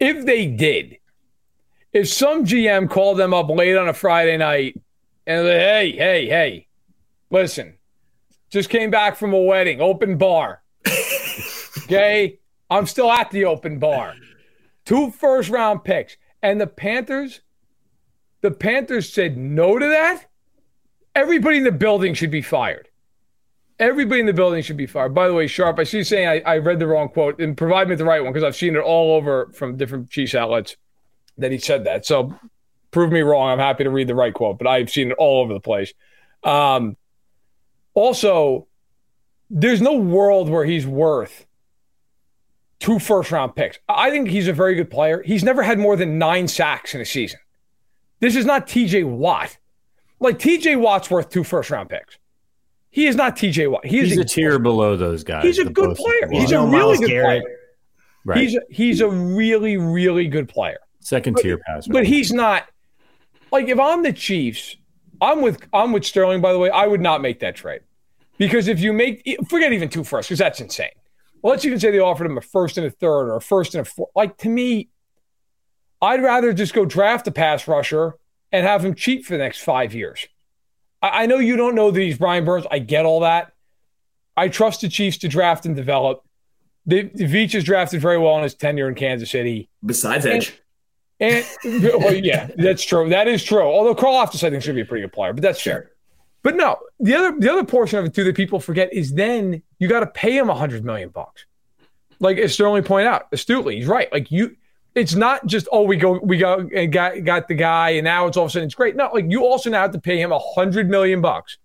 [0.01, 0.97] if they did,
[1.93, 4.81] if some GM called them up late on a Friday night
[5.27, 6.67] and like, hey, hey, hey,
[7.31, 7.77] listen,
[8.51, 10.63] just came back from a wedding, open bar.
[11.79, 12.39] okay.
[12.71, 14.15] I'm still at the open bar.
[14.85, 16.17] Two first round picks.
[16.43, 17.41] And the Panthers,
[18.45, 20.27] the Panthers said no to that.
[21.15, 22.91] Everybody in the building should be fired.
[23.79, 25.15] Everybody in the building should be fired.
[25.15, 27.57] By the way, Sharp, I see you saying I, I read the wrong quote and
[27.57, 30.77] provide me the right one because I've seen it all over from different Chiefs outlets
[31.39, 32.05] that he said that.
[32.05, 32.39] So
[32.91, 33.49] prove me wrong.
[33.49, 35.95] I'm happy to read the right quote, but I've seen it all over the place.
[36.43, 36.99] Um,
[37.95, 38.67] also,
[39.49, 41.47] there's no world where he's worth
[42.79, 43.79] two first round picks.
[43.89, 45.23] I think he's a very good player.
[45.23, 47.41] He's never had more than nine sacks in a season.
[48.21, 49.57] This is not TJ Watt.
[50.21, 52.19] Like TJ Watt's worth two first round picks.
[52.91, 53.85] He is not TJ Watt.
[53.85, 54.59] He is he's a, a tier player.
[54.61, 55.45] below those guys.
[55.45, 56.29] He's a good player.
[56.31, 57.43] He's a really good Garrett.
[57.43, 57.57] player.
[58.25, 58.39] Right.
[58.39, 60.79] He's a, he's a really really good player.
[61.01, 61.87] Second but, tier pass.
[61.87, 62.69] But he's not
[63.53, 64.77] like if I'm the Chiefs,
[65.21, 66.41] I'm with I'm with Sterling.
[66.41, 67.83] By the way, I would not make that trade
[68.39, 70.91] because if you make forget even two firsts because that's insane.
[71.43, 73.75] Well, let's even say they offered him a first and a third or a first
[73.75, 74.11] and a fourth.
[74.17, 74.89] Like to me,
[76.05, 78.17] I'd rather just go draft a pass rusher
[78.53, 80.27] and have him cheat for the next five years.
[81.03, 82.67] I, I know you don't know that he's Brian Burns.
[82.71, 83.53] I get all that.
[84.37, 86.25] I trust the Chiefs to draft and develop.
[86.87, 89.69] The, the Veach has drafted very well in his tenure in Kansas City.
[89.85, 90.61] Besides Edge.
[91.21, 93.09] And well, yeah, that's true.
[93.09, 93.63] That is true.
[93.63, 95.91] Although Karlaftis, I think, should be a pretty good player, but that's fair.
[96.43, 99.63] But no, the other the other portion of it too that people forget is then
[99.79, 101.47] you got to pay him a hundred million bucks.
[102.21, 104.13] Like as Sterling pointed out astutely, he's right.
[104.13, 104.55] Like you,
[104.95, 108.27] it's not just oh we go we go and got got the guy and now
[108.27, 108.97] it's all of a sudden it's great.
[108.97, 111.59] No, like you also now have to pay him a hundred million bucks,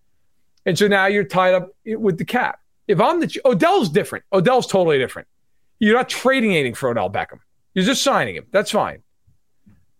[0.65, 2.59] and so now you're tied up with the cap.
[2.87, 4.25] If I'm the Odell's different.
[4.33, 5.27] Odell's totally different.
[5.77, 7.39] You're not trading anything for Odell Beckham.
[7.73, 8.47] You're just signing him.
[8.51, 9.03] That's fine.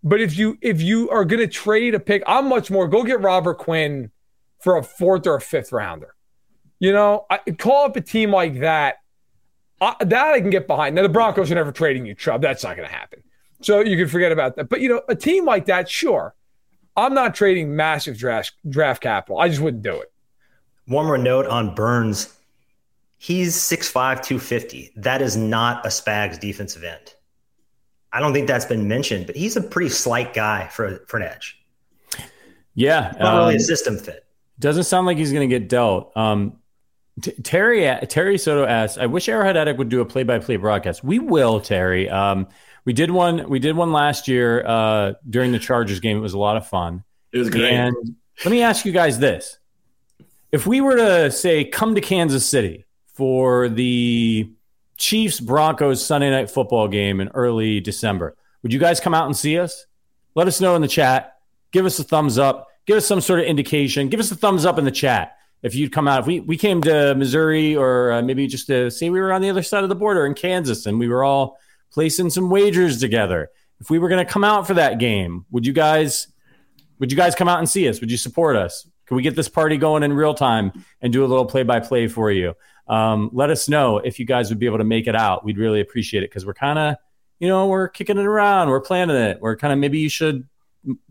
[0.03, 3.03] But if you if you are going to trade a pick, I'm much more go
[3.03, 4.11] get Robert Quinn
[4.59, 6.15] for a fourth or a fifth rounder.
[6.79, 8.95] You know, I call up a team like that.
[9.81, 10.95] I, that I can get behind.
[10.95, 12.41] Now the Broncos are never trading you, Chubb.
[12.41, 13.23] That's not going to happen.
[13.61, 14.69] So you can forget about that.
[14.69, 16.35] But you know, a team like that, sure.
[16.95, 19.39] I'm not trading massive draft draft capital.
[19.39, 20.11] I just wouldn't do it.
[20.85, 22.35] One more note on Burns.
[23.17, 23.91] He's 6'5",
[24.23, 24.93] 250.
[24.95, 27.13] That is not a Spags defensive end.
[28.11, 31.23] I don't think that's been mentioned, but he's a pretty slight guy for for an
[31.23, 31.61] edge.
[32.73, 34.25] Yeah, not um, really a system fit.
[34.57, 36.15] Doesn't sound like he's going to get dealt.
[36.17, 36.59] Um,
[37.21, 41.03] T- Terry Terry Soto asks, "I wish Arrowhead Addict would do a play-by-play broadcast.
[41.03, 42.09] We will, Terry.
[42.09, 42.47] Um,
[42.85, 43.49] we did one.
[43.49, 46.17] We did one last year uh, during the Chargers game.
[46.17, 47.03] It was a lot of fun.
[47.31, 47.71] It was great.
[47.71, 47.95] And
[48.43, 49.57] let me ask you guys this:
[50.51, 54.51] If we were to say come to Kansas City for the
[54.97, 58.35] Chiefs Broncos Sunday night football game in early December.
[58.61, 59.85] Would you guys come out and see us?
[60.35, 61.37] Let us know in the chat.
[61.71, 62.67] Give us a thumbs up.
[62.85, 64.09] Give us some sort of indication.
[64.09, 66.21] Give us a thumbs up in the chat if you'd come out.
[66.21, 69.41] If we, we came to Missouri or uh, maybe just to say we were on
[69.41, 71.57] the other side of the border in Kansas and we were all
[71.91, 73.49] placing some wagers together.
[73.79, 76.27] If we were going to come out for that game, would you guys
[76.99, 78.01] would you guys come out and see us?
[78.01, 78.87] Would you support us?
[79.05, 81.79] Can we get this party going in real time and do a little play by
[81.79, 82.55] play for you?
[82.87, 85.45] Um, let us know if you guys would be able to make it out.
[85.45, 86.95] We'd really appreciate it because we're kind of,
[87.39, 89.39] you know, we're kicking it around, we're planning it.
[89.41, 90.47] We're kind of maybe you should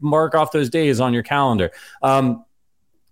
[0.01, 1.71] mark off those days on your calendar.
[2.03, 2.45] Um,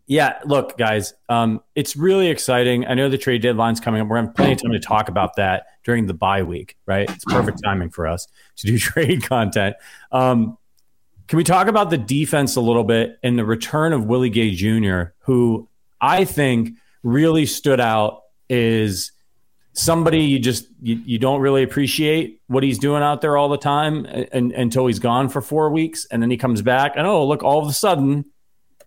[0.07, 2.87] yeah, look, guys, um, it's really exciting.
[2.87, 4.09] I know the trade deadline's coming up.
[4.09, 7.11] We're having plenty of time to talk about that during the bye week, right?
[7.11, 9.75] It's perfect timing for us to do trade content.
[10.13, 10.59] Um,
[11.27, 14.53] can we talk about the defense a little bit and the return of Willie Gay
[14.53, 15.69] Jr., who
[16.01, 19.11] I think really stood out is
[19.73, 23.59] somebody you just you, you don't really appreciate what he's doing out there all the
[23.59, 27.27] time and, until he's gone for four weeks and then he comes back and oh
[27.27, 28.25] look all of a sudden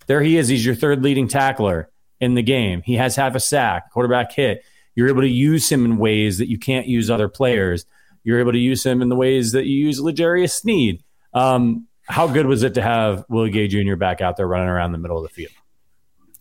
[0.10, 0.48] there he is.
[0.48, 2.82] He's your third leading tackler in the game.
[2.82, 4.66] He has half a sack quarterback hit.
[4.96, 7.86] You're able to use him in ways that you can't use other players.
[8.24, 11.04] You're able to use him in the ways that you use L'Jarius Sneed.
[11.36, 13.98] Um, how good was it to have Willie Gay Jr.
[13.98, 15.54] back out there running around the middle of the field?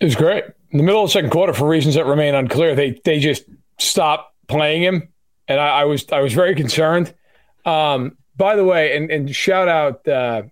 [0.01, 0.45] It was great.
[0.71, 3.45] In the middle of the second quarter, for reasons that remain unclear, they they just
[3.79, 5.09] stopped playing him,
[5.47, 7.13] and I, I was I was very concerned.
[7.67, 10.45] Um, by the way, and, and shout out uh,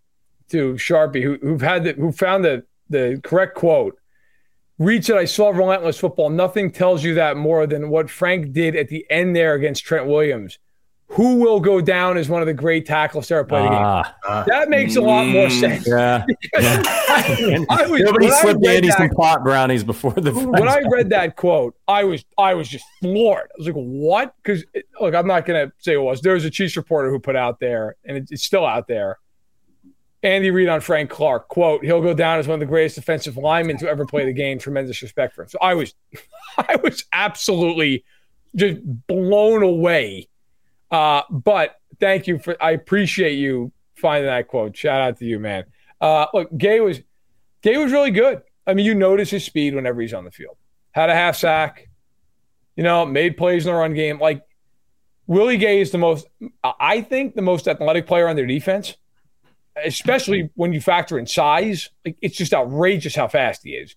[0.51, 3.99] to Sharpie who who had the, who found the the correct quote.
[4.79, 6.31] Reid said, "I saw relentless football.
[6.31, 10.07] Nothing tells you that more than what Frank did at the end there against Trent
[10.07, 10.59] Williams
[11.09, 14.13] who will go down as one of the great tackles to ever play the game.
[14.27, 15.87] Uh, that makes a lot more mm, sense.
[15.87, 16.25] Yeah.
[16.59, 16.83] yeah.
[17.71, 20.33] I, was, Nobody slipped Andy some pot brownies before the.
[20.33, 23.51] When I read that quote, I was I was just floored.
[23.53, 24.65] I was like, "What?" Because
[25.01, 26.21] look, I'm not going to say it was.
[26.21, 29.19] There was a Chiefs reporter who put out there, and it's still out there.
[30.23, 33.37] Andy Reid on Frank Clark, quote, he'll go down as one of the greatest defensive
[33.37, 34.59] linemen to ever play the game.
[34.59, 35.49] Tremendous respect for him.
[35.49, 35.95] So I was
[36.59, 38.05] I was absolutely
[38.55, 40.29] just blown away.
[40.91, 44.77] Uh, but thank you for I appreciate you finding that quote.
[44.77, 45.65] Shout out to you, man.
[46.01, 47.01] Uh, look, Gay was
[47.63, 48.43] Gay was really good.
[48.67, 50.57] I mean, you notice his speed whenever he's on the field.
[50.93, 51.89] Had a half sack,
[52.75, 54.19] you know, made plays in the run game.
[54.19, 54.43] Like
[55.27, 56.27] Willie Gay is the most,
[56.65, 58.97] I think, the most athletic player on their defense,
[59.85, 61.91] especially when you factor in size.
[62.05, 63.95] Like it's just outrageous how fast he is.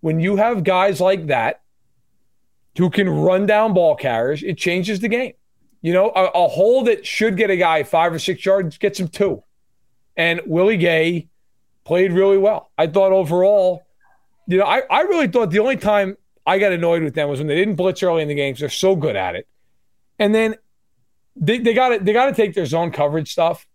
[0.00, 1.62] When you have guys like that
[2.76, 5.32] who can run down ball carriers, it changes the game.
[5.80, 8.98] You know, a, a hole that should get a guy five or six yards gets
[9.00, 9.42] him two.
[10.16, 11.28] And Willie Gay
[11.84, 12.70] played really well.
[12.78, 13.84] I thought overall,
[14.46, 16.16] you know, I, I really thought the only time
[16.46, 18.60] I got annoyed with them was when they didn't blitz early in the games.
[18.60, 19.48] They're so good at it.
[20.18, 20.56] And then
[21.36, 23.66] they, they got to they got to take their zone coverage stuff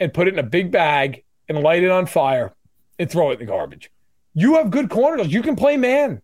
[0.00, 2.52] and put it in a big bag and light it on fire
[2.98, 3.90] and throw it in the garbage.
[4.34, 5.32] You have good corners.
[5.32, 6.22] You can play man.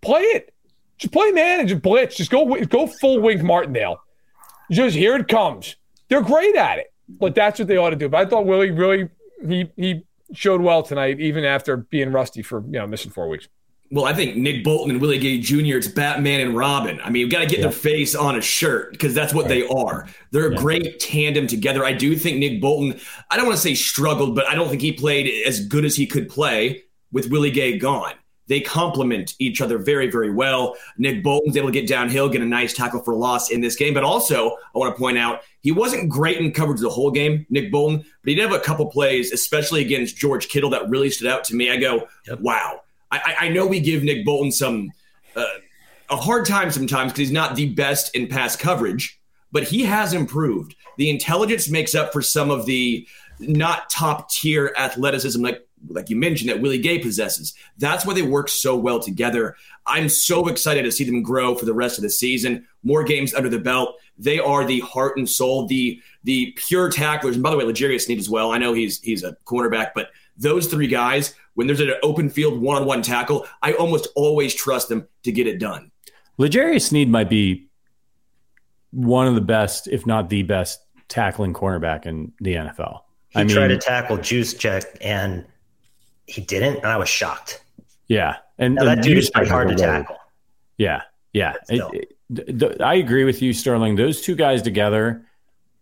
[0.00, 0.54] Play it.
[0.98, 2.16] Just play man and just blitz.
[2.16, 4.00] Just go go full Wink Martindale.
[4.70, 5.76] Just here it comes.
[6.08, 8.08] They're great at it, but that's what they ought to do.
[8.08, 9.10] But I thought Willie really
[9.46, 13.48] he he showed well tonight, even after being rusty for you know missing four weeks.
[13.90, 15.76] Well, I think Nick Bolton and Willie Gay Jr.
[15.76, 17.00] It's Batman and Robin.
[17.02, 17.64] I mean, you've got to get yeah.
[17.64, 19.48] their face on a shirt because that's what right.
[19.48, 20.08] they are.
[20.32, 20.58] They're yeah.
[20.58, 21.84] a great tandem together.
[21.84, 23.00] I do think Nick Bolton.
[23.30, 25.94] I don't want to say struggled, but I don't think he played as good as
[25.94, 26.82] he could play
[27.12, 28.14] with Willie Gay gone.
[28.48, 30.76] They complement each other very, very well.
[30.98, 33.94] Nick Bolton's able to get downhill, get a nice tackle for loss in this game.
[33.94, 37.44] But also, I want to point out, he wasn't great in coverage the whole game,
[37.50, 41.10] Nick Bolton, but he did have a couple plays, especially against George Kittle, that really
[41.10, 41.70] stood out to me.
[41.70, 42.40] I go, yep.
[42.40, 42.82] wow.
[43.10, 44.90] I, I, know we give Nick Bolton some
[45.36, 45.44] uh,
[46.10, 49.20] a hard time sometimes because he's not the best in pass coverage,
[49.52, 50.74] but he has improved.
[50.98, 53.06] The intelligence makes up for some of the
[53.38, 57.54] not top tier athleticism like like you mentioned, that Willie Gay possesses.
[57.78, 59.56] That's why they work so well together.
[59.86, 62.66] I'm so excited to see them grow for the rest of the season.
[62.82, 63.96] More games under the belt.
[64.18, 67.36] They are the heart and soul, the the pure tacklers.
[67.36, 68.52] And by the way, L'Jarius Sneed as well.
[68.52, 72.60] I know he's he's a cornerback, but those three guys, when there's an open field
[72.60, 75.90] one on one tackle, I almost always trust them to get it done.
[76.38, 77.68] L'Jarius Sneed might be
[78.90, 83.00] one of the best, if not the best, tackling cornerback in the NFL.
[83.30, 85.46] He I mean, tried to tackle Juszczyk and
[86.26, 87.62] he didn't, and I was shocked.
[88.06, 90.16] Yeah, and, now, that dude is pretty hard to tackle.
[90.76, 91.02] Yeah,
[91.32, 91.54] yeah.
[91.68, 93.96] It, it, I agree with you, Sterling.
[93.96, 95.26] Those two guys together,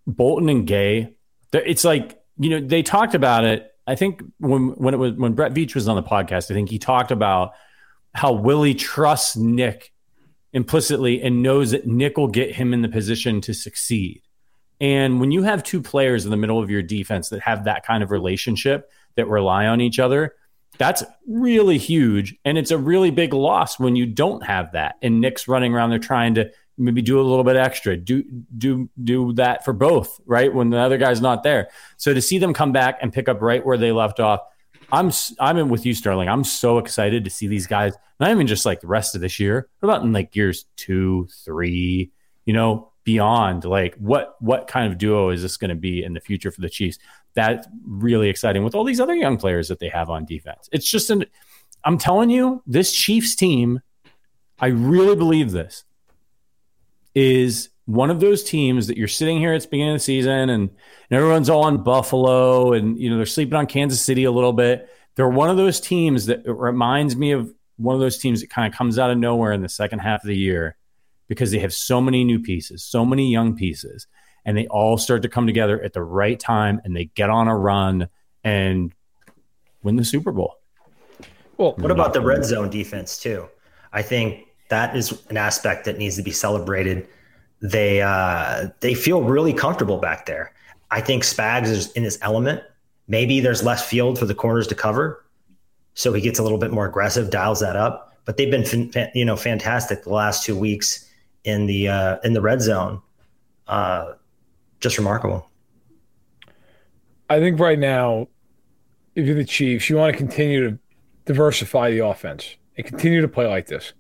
[0.07, 1.15] Bolton and Gay,
[1.53, 3.74] it's like you know they talked about it.
[3.87, 6.71] I think when when it was when Brett Veach was on the podcast, I think
[6.71, 7.53] he talked about
[8.15, 9.93] how Willie trusts Nick
[10.53, 14.23] implicitly and knows that Nick will get him in the position to succeed.
[14.81, 17.85] And when you have two players in the middle of your defense that have that
[17.85, 20.35] kind of relationship, that rely on each other.
[20.77, 22.35] That's really huge.
[22.45, 24.97] And it's a really big loss when you don't have that.
[25.03, 28.23] And Nick's running around there trying to maybe do a little bit extra, do
[28.57, 30.53] do do that for both, right?
[30.53, 31.69] When the other guy's not there.
[31.97, 34.41] So to see them come back and pick up right where they left off,
[34.93, 35.11] I'm
[35.41, 36.29] I'm in with you, Sterling.
[36.29, 37.95] I'm so excited to see these guys.
[38.21, 39.69] Not even just like the rest of this year.
[39.81, 42.11] What about in like years two, three?
[42.45, 46.15] You know, beyond like what what kind of duo is this going to be in
[46.15, 46.99] the future for the Chiefs?
[47.35, 50.69] That's really exciting with all these other young players that they have on defense.
[50.73, 51.25] It's just an
[51.85, 53.81] I'm telling you, this Chiefs team,
[54.59, 55.85] I really believe this
[57.15, 60.51] is one of those teams that you're sitting here at the beginning of the season
[60.51, 60.71] and, and
[61.11, 64.89] everyone's all on Buffalo and you know they're sleeping on Kansas City a little bit.
[65.17, 68.73] They're one of those teams that reminds me of one of those teams that kind
[68.73, 70.77] of comes out of nowhere in the second half of the year
[71.29, 74.07] because they have so many new pieces, so many young pieces,
[74.45, 77.49] and they all start to come together at the right time and they get on
[77.49, 78.09] a run
[78.43, 78.93] and
[79.83, 80.57] win the Super Bowl.
[81.57, 83.49] Well, what about the red zone defense too?
[83.93, 87.09] I think that is an aspect that needs to be celebrated.
[87.61, 90.53] They uh, they feel really comfortable back there.
[90.91, 92.63] I think Spags is in his element.
[93.09, 95.25] Maybe there's less field for the corners to cover,
[95.95, 98.17] so he gets a little bit more aggressive, dials that up.
[98.25, 101.09] But they've been you know fantastic the last two weeks
[101.45, 103.01] in the uh, in the red zone.
[103.67, 104.15] Uh,
[104.81, 105.49] just remarkable.
[107.31, 108.29] I think right now,
[109.15, 110.79] if you're the Chiefs, you want to continue to
[111.25, 113.93] diversify the offense and continue to play like this.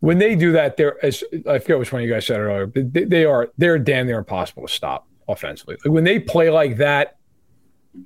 [0.00, 2.92] When they do that, they're as I forget which one you guys said earlier, but
[2.92, 5.76] they, they are they're damn near impossible to stop offensively.
[5.84, 7.16] Like when they play like that,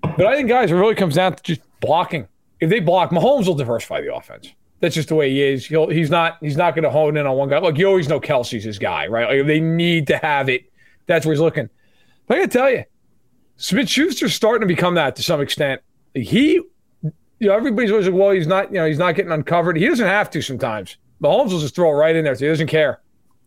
[0.03, 2.29] but I think guys, it really comes down to just blocking.
[2.61, 5.67] If they block, Mahomes will diversify the offense that's just the way he is.
[5.67, 7.59] He'll, he's not he's not going to hone in on one guy.
[7.59, 9.39] Look, you always know Kelce's his guy, right?
[9.39, 10.65] Like they need to have it.
[11.07, 11.69] That's where he's looking.
[12.27, 12.85] But I got to tell you,
[13.57, 15.83] Smith Schuster's starting to become that to some extent.
[16.15, 16.61] He,
[17.03, 19.77] you know, everybody's always like, well, he's not, you know, he's not getting uncovered.
[19.77, 20.97] He doesn't have to sometimes.
[21.23, 22.35] Mahomes will just throw it right in there.
[22.35, 23.01] So he doesn't care.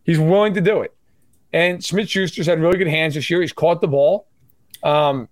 [0.04, 0.94] He's willing to do it.
[1.52, 3.40] And Smith Schuster's had really good hands this year.
[3.40, 4.26] He's caught the ball.
[4.82, 5.28] Um,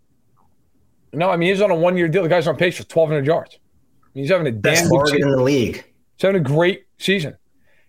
[1.12, 2.22] no, I mean, he's on a one year deal.
[2.22, 3.59] The guy's on pace for 1,200 yards.
[3.59, 5.76] I mean, he's having a best market in the league.
[6.16, 7.36] He's having a great season.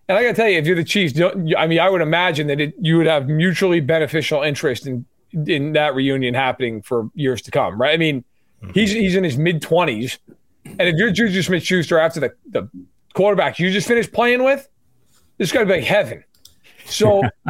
[0.08, 2.48] And I got to tell you, if you're the Chiefs, I mean, I would imagine
[2.48, 5.06] that it, you would have mutually beneficial interest in
[5.48, 7.94] in that reunion happening for years to come, right?
[7.94, 8.24] I mean,
[8.62, 8.72] mm-hmm.
[8.74, 10.20] he's he's in his mid twenties,
[10.66, 12.70] and if you're Juju Smith Schuster after the the
[13.14, 14.68] quarterback you just finished playing with,
[15.38, 16.24] this got to be like heaven.
[16.86, 17.24] So,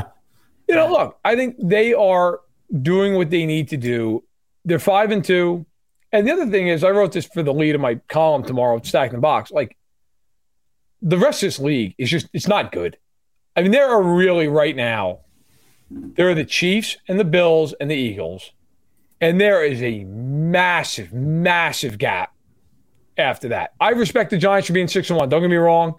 [0.68, 2.42] you know, look, I think they are
[2.82, 4.24] doing what they need to do.
[4.66, 5.66] They're five and two.
[6.12, 8.80] And the other thing is, I wrote this for the lead of my column tomorrow,
[8.84, 9.52] Stacking the Box.
[9.52, 9.78] Like,
[11.02, 12.98] the rest of this league is just, it's not good.
[13.56, 15.20] I mean, there are really right now,
[15.90, 18.52] there are the Chiefs and the Bills and the Eagles.
[19.20, 22.33] And there is a massive, massive gap
[23.18, 23.74] after that.
[23.80, 25.30] I respect the Giants for being six and one.
[25.30, 25.96] Don't get me wrong.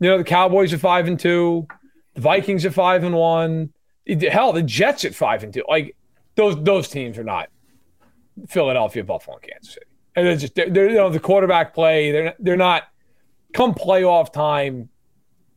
[0.00, 1.66] You know, the Cowboys are five and two,
[2.14, 3.72] the Vikings are five and one.
[4.06, 5.62] Hell, the Jets at five and two.
[5.68, 5.96] Like
[6.34, 7.48] those those teams are not
[8.48, 9.86] Philadelphia, Buffalo, and Kansas City.
[10.16, 12.10] And they're just they're, they're you know the quarterback play.
[12.10, 12.84] They're they're not
[13.52, 14.88] come playoff time.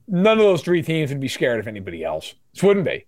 [0.08, 2.36] None of those three teams would be scared of anybody else.
[2.54, 3.06] This wouldn't be.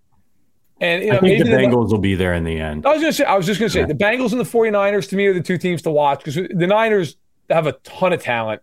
[0.81, 2.85] And you know, I think the Bengals will be there in the end.
[2.85, 3.85] I was gonna say, I was just gonna say yeah.
[3.85, 6.67] the Bengals and the 49ers to me are the two teams to watch because the
[6.67, 7.15] Niners
[7.49, 8.61] have a ton of talent,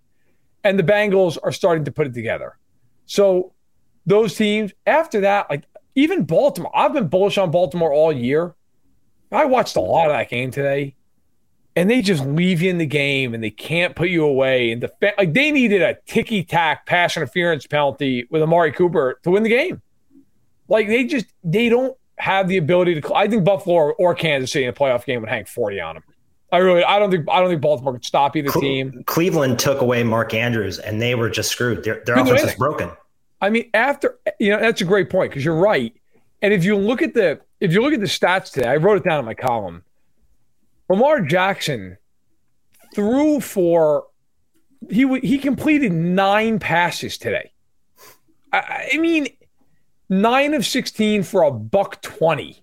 [0.64, 2.58] and the Bengals are starting to put it together.
[3.06, 3.52] So
[4.06, 5.64] those teams after that, like
[5.94, 8.54] even Baltimore, I've been bullish on Baltimore all year.
[9.30, 10.94] I watched a lot of that game today,
[11.74, 14.72] and they just leave you in the game, and they can't put you away.
[14.72, 19.30] And the like they needed a ticky tack pass interference penalty with Amari Cooper to
[19.30, 19.80] win the game.
[20.68, 23.14] Like they just they don't have the ability to.
[23.14, 26.04] I think Buffalo or, Kansas City in a playoff game would hang forty on them.
[26.52, 29.02] I really, I don't think, I don't think Baltimore could stop either team.
[29.06, 31.82] Cleveland took away Mark Andrews, and they were just screwed.
[31.82, 32.90] Their, their offense is broken.
[33.40, 35.94] I mean, after you know, that's a great point because you're right.
[36.42, 38.98] And if you look at the, if you look at the stats today, I wrote
[38.98, 39.82] it down in my column.
[40.90, 41.96] Lamar Jackson
[42.94, 44.04] threw for,
[44.90, 47.50] he he completed nine passes today.
[48.52, 49.28] I, I mean,
[50.10, 52.62] nine of sixteen for a buck twenty.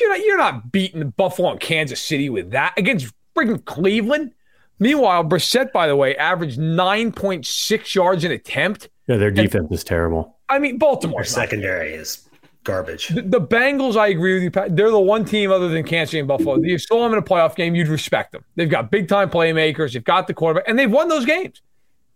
[0.00, 4.32] You're not you're not beating Buffalo and Kansas City with that against freaking Cleveland.
[4.78, 8.88] Meanwhile, Brissett, by the way, averaged 9.6 yards an attempt.
[9.06, 10.36] Yeah, their defense and, is terrible.
[10.48, 12.28] I mean, Baltimore secondary is
[12.64, 13.08] garbage.
[13.08, 14.50] The, the, Bengals, I agree with you.
[14.50, 14.74] Pat.
[14.76, 16.58] They're the one team other than Kansas City and Buffalo.
[16.60, 18.44] You saw them in a playoff game, you'd respect them.
[18.56, 19.92] They've got big time playmakers.
[19.92, 21.62] They've got the quarterback, and they've won those games.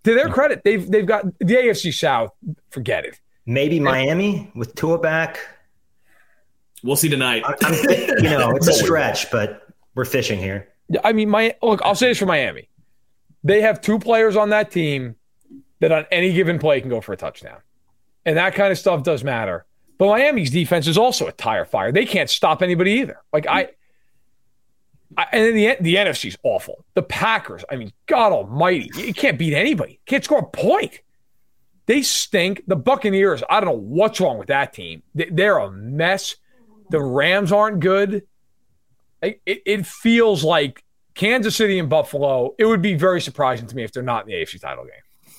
[0.04, 2.32] To their credit, they've they've got the AFC South.
[2.70, 3.20] Forget it.
[3.44, 5.40] Maybe Miami with Tua back.
[6.86, 7.42] We'll see tonight.
[7.44, 7.74] I'm,
[8.22, 10.68] you know, it's a stretch, but we're fishing here.
[11.02, 11.80] I mean, my look.
[11.84, 12.68] I'll say this for Miami:
[13.42, 15.16] they have two players on that team
[15.80, 17.58] that on any given play can go for a touchdown,
[18.24, 19.66] and that kind of stuff does matter.
[19.98, 21.90] But Miami's defense is also a tire fire.
[21.90, 23.18] They can't stop anybody either.
[23.32, 23.70] Like I,
[25.16, 26.84] I and in the the NFC's awful.
[26.94, 29.98] The Packers, I mean, God Almighty, you can't beat anybody.
[30.06, 31.00] Can't score a point.
[31.86, 32.62] They stink.
[32.66, 35.02] The Buccaneers, I don't know what's wrong with that team.
[35.14, 36.36] They're a mess.
[36.90, 38.22] The Rams aren't good.
[39.22, 40.84] It, it, feels like
[41.14, 42.54] Kansas City and Buffalo.
[42.58, 44.92] It would be very surprising to me if they're not in the AFC title game.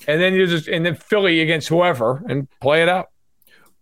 [0.06, 3.06] And then you just and then Philly against whoever and play it out.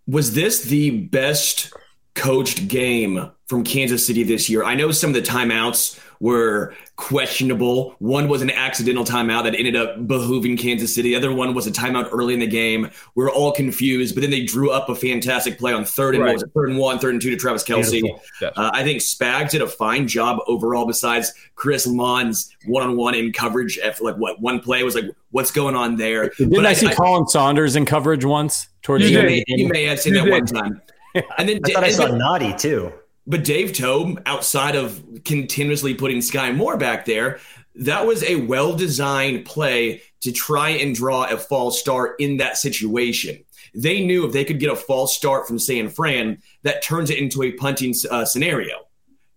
[0.06, 1.72] Was this the best
[2.14, 4.62] coached game from Kansas City this year?
[4.62, 7.94] I know some of the timeouts were questionable.
[7.98, 11.10] One was an accidental timeout that ended up behooving Kansas City.
[11.10, 12.90] The other one was a timeout early in the game.
[13.14, 16.24] We are all confused, but then they drew up a fantastic play on third and
[16.24, 16.34] right.
[16.34, 18.02] was it, third and one, third and two to Travis Kelce.
[18.42, 20.86] Uh, I think Spags did a fine job overall.
[20.86, 25.74] Besides Chris Lammons one-on-one in coverage after like what one play was like, what's going
[25.74, 26.30] on there?
[26.30, 29.44] Didn't but I, I see I, Colin Saunders in coverage once towards the end?
[29.46, 30.82] You may have seen that one time.
[31.38, 32.92] And then I thought I saw Naughty too.
[33.26, 37.40] But Dave Toub, outside of continuously putting Sky Moore back there,
[37.74, 42.56] that was a well designed play to try and draw a false start in that
[42.56, 43.44] situation.
[43.74, 47.18] They knew if they could get a false start from San Fran, that turns it
[47.18, 48.86] into a punting uh, scenario.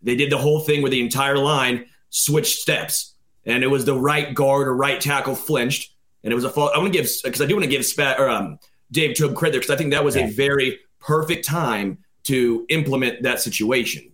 [0.02, 3.16] They did the whole thing where the entire line switched steps,
[3.46, 6.72] and it was the right guard or right tackle flinched, and it was a false.
[6.74, 8.60] I want to give because I do want to give Spat or um,
[8.92, 13.40] Dave Toub credit because I think that was a very perfect time to implement that
[13.40, 14.12] situation.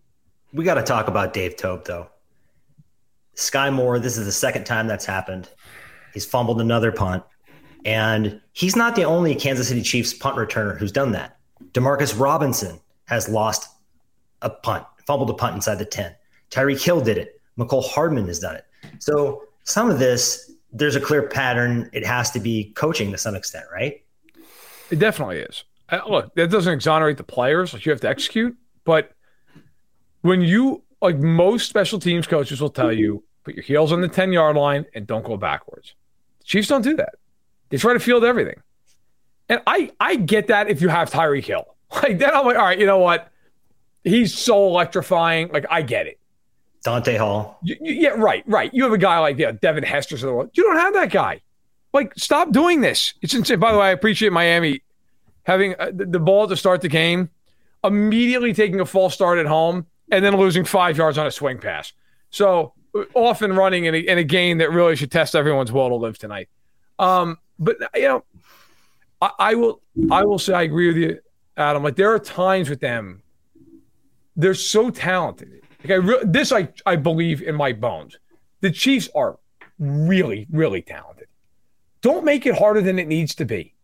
[0.53, 2.08] We got to talk about Dave Toub, though.
[3.34, 5.49] Sky Moore, this is the second time that's happened.
[6.14, 7.24] He's fumbled another punt.
[7.84, 11.38] And he's not the only Kansas City Chiefs punt returner who's done that.
[11.72, 13.70] Demarcus Robinson has lost
[14.41, 16.16] a punt, fumbled a punt inside the 10.
[16.49, 17.41] Tyreek Hill did it.
[17.58, 18.66] Mecole Hardman has done it.
[18.99, 21.89] So some of this, there's a clear pattern.
[21.93, 24.03] It has to be coaching to some extent, right?
[24.89, 25.64] It definitely is.
[25.90, 27.74] Uh, look, that doesn't exonerate the players.
[27.74, 29.12] Like you have to execute, but
[30.22, 34.08] when you like most special teams coaches will tell you, put your heels on the
[34.08, 35.94] 10 yard line and don't go backwards.
[36.40, 37.16] The Chiefs don't do that.
[37.70, 38.62] They try to field everything.
[39.48, 41.66] And I I get that if you have Tyreek Hill.
[42.02, 43.32] Like then I'm like, all right, you know what?
[44.04, 45.50] He's so electrifying.
[45.50, 46.20] Like I get it.
[46.84, 47.60] Dante Hall.
[47.64, 48.74] You, you, yeah, right, right.
[48.74, 50.50] You have a guy like yeah, Devin Hester of the world.
[50.54, 51.42] You don't have that guy.
[51.94, 53.14] Like, stop doing this.
[53.22, 53.60] It's insane.
[53.60, 54.82] By the way, I appreciate Miami
[55.46, 57.30] having uh, the, ball to start the game,
[57.84, 61.60] immediately taking a false start at home, and then losing five yards on a swing
[61.60, 61.93] pass.
[62.32, 65.89] So uh, often running in a, in a game that really should test everyone's will
[65.89, 66.50] to live tonight.
[67.00, 68.24] Um, but you know,
[69.22, 69.82] I, I will
[70.12, 71.20] I will say I agree with you,
[71.58, 71.84] Adam.
[71.84, 73.22] Like there are times with them,
[74.36, 75.62] they're so talented.
[75.84, 78.18] Like I re- this I I believe in my bones.
[78.62, 79.38] The Chiefs are
[79.78, 81.28] really really talented.
[82.02, 83.74] Don't make it harder than it needs to be.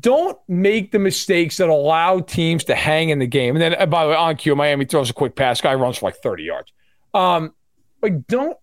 [0.00, 3.54] Don't make the mistakes that allow teams to hang in the game.
[3.54, 5.60] And then, uh, by the way, on cue, Miami throws a quick pass.
[5.60, 6.72] Guy runs for like 30 yards.
[7.14, 7.54] Um,
[8.02, 8.56] like, don't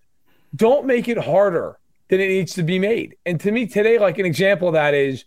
[0.56, 3.16] don't make it harder than it needs to be made.
[3.26, 5.26] And to me, today, like an example of that is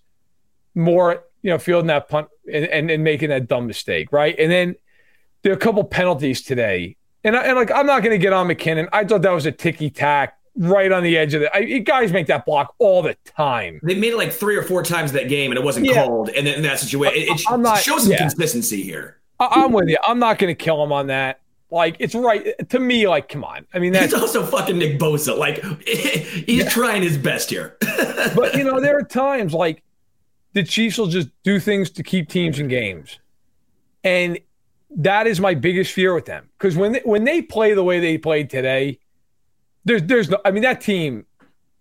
[0.74, 4.36] Moore, you know, fielding that punt and, and, and making that dumb mistake, right?
[4.38, 4.76] And then
[5.42, 6.96] there are a couple penalties today.
[7.24, 8.88] And, I, and like, I'm not going to get on McKinnon.
[8.92, 11.50] I thought that was a ticky tack right on the edge of it.
[11.52, 13.80] I, guys make that block all the time.
[13.82, 16.04] They made it like three or four times that game, and it wasn't yeah.
[16.04, 16.30] called.
[16.30, 18.18] And in that situation, it, it not, shows some yeah.
[18.18, 19.18] consistency here.
[19.38, 19.98] I, am with you.
[20.06, 21.40] I'm not going to kill him on that.
[21.70, 23.08] Like it's right to me.
[23.08, 23.66] Like, come on.
[23.74, 25.36] I mean, that's he's also fucking Nick Bosa.
[25.36, 26.68] Like he's yeah.
[26.68, 27.76] trying his best here.
[28.34, 29.82] but you know, there are times like
[30.52, 33.18] the Chiefs will just do things to keep teams in games,
[34.04, 34.38] and
[34.96, 36.48] that is my biggest fear with them.
[36.56, 39.00] Because when they, when they play the way they played today,
[39.86, 40.38] there's there's no.
[40.44, 41.24] I mean, that team,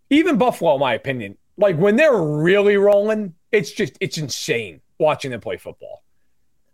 [0.09, 5.31] even Buffalo, in my opinion, like when they're really rolling, it's just it's insane watching
[5.31, 6.03] them play football.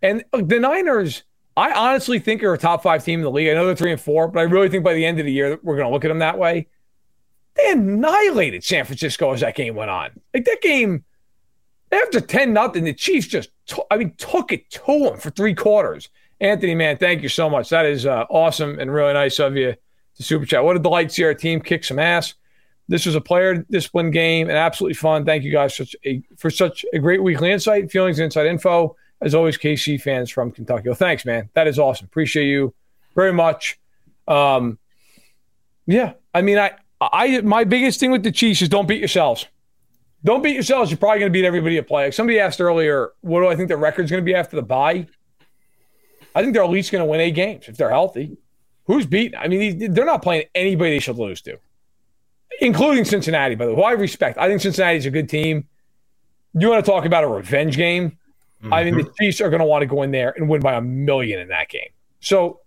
[0.00, 1.24] And the Niners
[1.56, 3.48] I honestly think they're a top five team in the league.
[3.48, 5.32] I know they're three and four, but I really think by the end of the
[5.32, 6.68] year we're going to look at them that way.
[7.54, 10.10] They annihilated San Francisco as that game went on.
[10.32, 11.04] Like that game,
[11.90, 15.54] after ten nothing, the Chiefs just t- I mean took it to them for three
[15.54, 16.08] quarters.
[16.40, 17.68] Anthony, man, thank you so much.
[17.68, 19.74] That is uh, awesome and really nice of you
[20.22, 20.64] to super chat.
[20.64, 22.34] What a delight to see our team kick some ass.
[22.88, 25.24] This was a player discipline game and absolutely fun.
[25.24, 28.96] Thank you guys for such a, for such a great weekly insight, feelings, inside info
[29.22, 30.88] as always, KC fans from Kentucky.
[30.88, 31.48] Well, thanks, man.
[31.54, 32.06] That is awesome.
[32.06, 32.74] Appreciate you
[33.14, 33.78] very much.
[34.26, 34.78] Um,
[35.86, 39.46] yeah, I mean, I, I, my biggest thing with the Chiefs is don't beat yourselves.
[40.24, 40.90] Don't beat yourselves.
[40.90, 42.04] You're probably going to beat everybody at play.
[42.04, 44.62] Like somebody asked earlier, what do I think the record's going to be after the
[44.62, 45.06] bye?
[46.34, 48.36] I think they're at least going to win eight games if they're healthy.
[48.84, 49.38] Who's beating?
[49.38, 51.58] I mean, they're not playing anybody they should lose to,
[52.60, 54.38] including Cincinnati, by the way, who I respect.
[54.38, 55.68] I think Cincinnati's a good team.
[56.54, 58.18] You want to talk about a revenge game?
[58.62, 58.72] Mm-hmm.
[58.72, 60.74] I mean, the Chiefs are going to want to go in there and win by
[60.74, 61.90] a million in that game.
[62.20, 62.60] So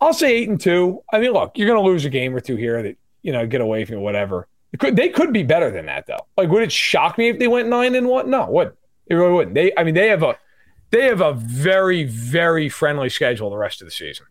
[0.00, 1.02] I'll say eight and two.
[1.12, 3.46] I mean, look, you're going to lose a game or two here that you know
[3.46, 4.46] get away from you, whatever.
[4.78, 6.26] Could, they could be better than that though.
[6.36, 8.30] Like, would it shock me if they went nine and one?
[8.30, 8.72] No, would
[9.06, 9.54] it really wouldn't.
[9.54, 10.38] They, I mean, they have a
[10.90, 14.26] they have a very very friendly schedule the rest of the season.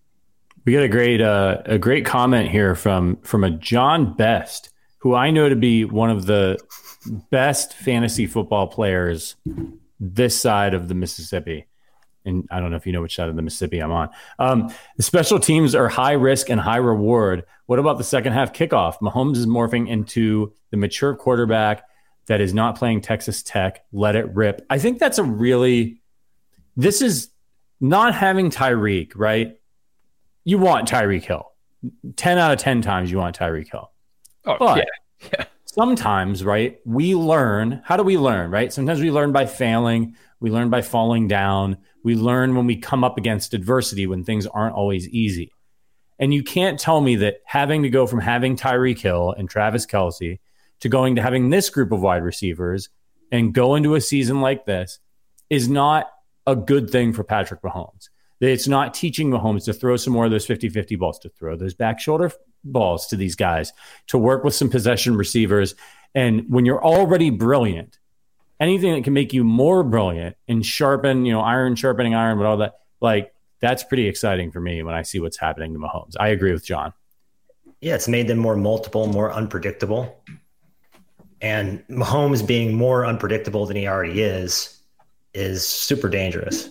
[0.69, 5.15] We got a great uh, a great comment here from from a John Best, who
[5.15, 6.59] I know to be one of the
[7.31, 9.35] best fantasy football players
[9.99, 11.65] this side of the Mississippi.
[12.23, 14.09] And I don't know if you know which side of the Mississippi I'm on.
[14.37, 17.45] Um, the special teams are high risk and high reward.
[17.65, 18.99] What about the second half kickoff?
[18.99, 21.83] Mahomes is morphing into the mature quarterback
[22.27, 23.83] that is not playing Texas Tech.
[23.91, 24.63] Let it rip.
[24.69, 26.03] I think that's a really,
[26.77, 27.29] this is
[27.81, 29.58] not having Tyreek, right?
[30.49, 31.51] You want Tyreek Hill.
[32.15, 33.91] 10 out of 10 times you want Tyreek Hill.
[34.45, 35.29] Oh, but yeah.
[35.39, 37.81] yeah sometimes, right, we learn.
[37.85, 38.73] How do we learn, right?
[38.73, 43.03] Sometimes we learn by failing, we learn by falling down, we learn when we come
[43.03, 45.51] up against adversity when things aren't always easy.
[46.17, 49.85] And you can't tell me that having to go from having Tyreek Hill and Travis
[49.85, 50.39] Kelce
[50.79, 52.89] to going to having this group of wide receivers
[53.31, 54.99] and go into a season like this
[55.49, 56.09] is not
[56.47, 58.09] a good thing for Patrick Mahomes.
[58.39, 61.55] It's not teaching Mahomes to throw some more of those 50 50 balls, to throw
[61.55, 62.31] those back shoulder
[62.63, 63.73] balls to these guys,
[64.07, 65.75] to work with some possession receivers.
[66.15, 67.99] And when you're already brilliant,
[68.59, 72.45] anything that can make you more brilliant and sharpen, you know, iron sharpening iron, but
[72.45, 76.15] all that, like that's pretty exciting for me when I see what's happening to Mahomes.
[76.19, 76.93] I agree with John.
[77.81, 80.21] Yeah, it's made them more multiple, more unpredictable.
[81.41, 84.81] And Mahomes being more unpredictable than he already is
[85.33, 86.69] is super dangerous.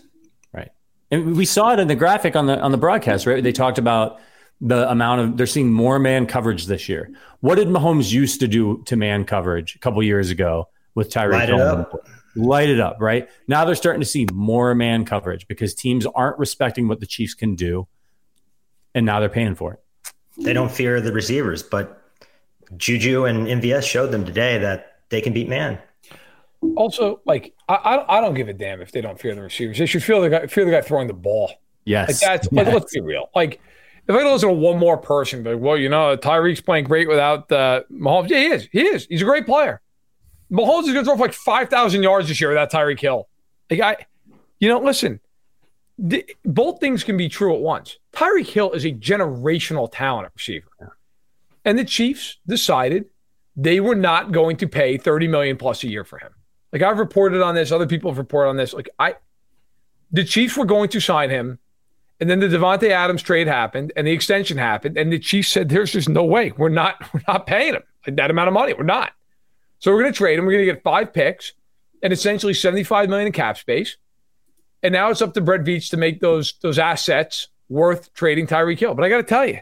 [1.11, 3.43] And we saw it in the graphic on the on the broadcast, right?
[3.43, 4.21] They talked about
[4.61, 7.11] the amount of they're seeing more man coverage this year.
[7.41, 11.33] What did Mahomes used to do to man coverage a couple years ago with Tyreek
[11.33, 11.87] Light Hill?
[12.37, 13.29] Light it up, right?
[13.49, 17.35] Now they're starting to see more man coverage because teams aren't respecting what the Chiefs
[17.35, 17.89] can do,
[18.95, 19.81] and now they're paying for it.
[20.45, 22.01] They don't fear the receivers, but
[22.77, 25.79] Juju and MVS showed them today that they can beat man.
[26.77, 29.79] Also, like I, I don't give a damn if they don't fear the receivers.
[29.79, 31.53] They should fear the guy, fear the guy throwing the ball.
[31.85, 32.49] Yes, like that's.
[32.53, 32.67] Yes.
[32.67, 33.31] Like, let's be real.
[33.35, 33.61] Like
[34.09, 37.51] if I listen to one more person, like, well, you know, Tyreek's playing great without
[37.53, 38.29] uh, Mahomes.
[38.29, 38.69] Yeah, he is.
[38.73, 39.07] He is.
[39.09, 39.81] He's a great player.
[40.51, 43.29] Mahomes is going to throw for like five thousand yards this year without Tyreek Hill.
[43.71, 44.07] Like I,
[44.59, 45.21] you know, listen.
[46.01, 47.99] The, both things can be true at once.
[48.13, 50.97] Tyreek Hill is a generational talent at receiver,
[51.65, 53.07] and the Chiefs decided
[53.57, 56.33] they were not going to pay thirty million plus a year for him.
[56.73, 58.73] Like I've reported on this, other people have reported on this.
[58.73, 59.15] Like I,
[60.11, 61.59] the Chiefs were going to sign him,
[62.21, 65.69] and then the Davante Adams trade happened, and the extension happened, and the Chiefs said,
[65.69, 67.83] "There's just no way we're not we're not paying him
[68.17, 68.75] that amount of money.
[68.75, 69.13] We're not.
[69.79, 70.47] So we're going to trade him.
[70.47, 71.53] We're going to get five picks
[72.03, 73.97] and essentially 75 million in cap space.
[74.83, 78.79] And now it's up to Brett Veach to make those those assets worth trading Tyreek
[78.79, 78.95] Hill.
[78.95, 79.61] But I got to tell you,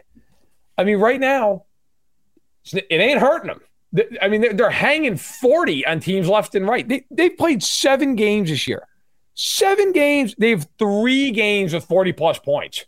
[0.77, 1.65] I mean, right now,
[2.71, 3.61] it ain't hurting them.
[4.21, 6.87] I mean, they're, hanging 40 on teams left and right.
[6.87, 8.85] They, they've played seven games this year.
[9.33, 10.35] Seven games.
[10.37, 12.85] They have three games with 40 plus points.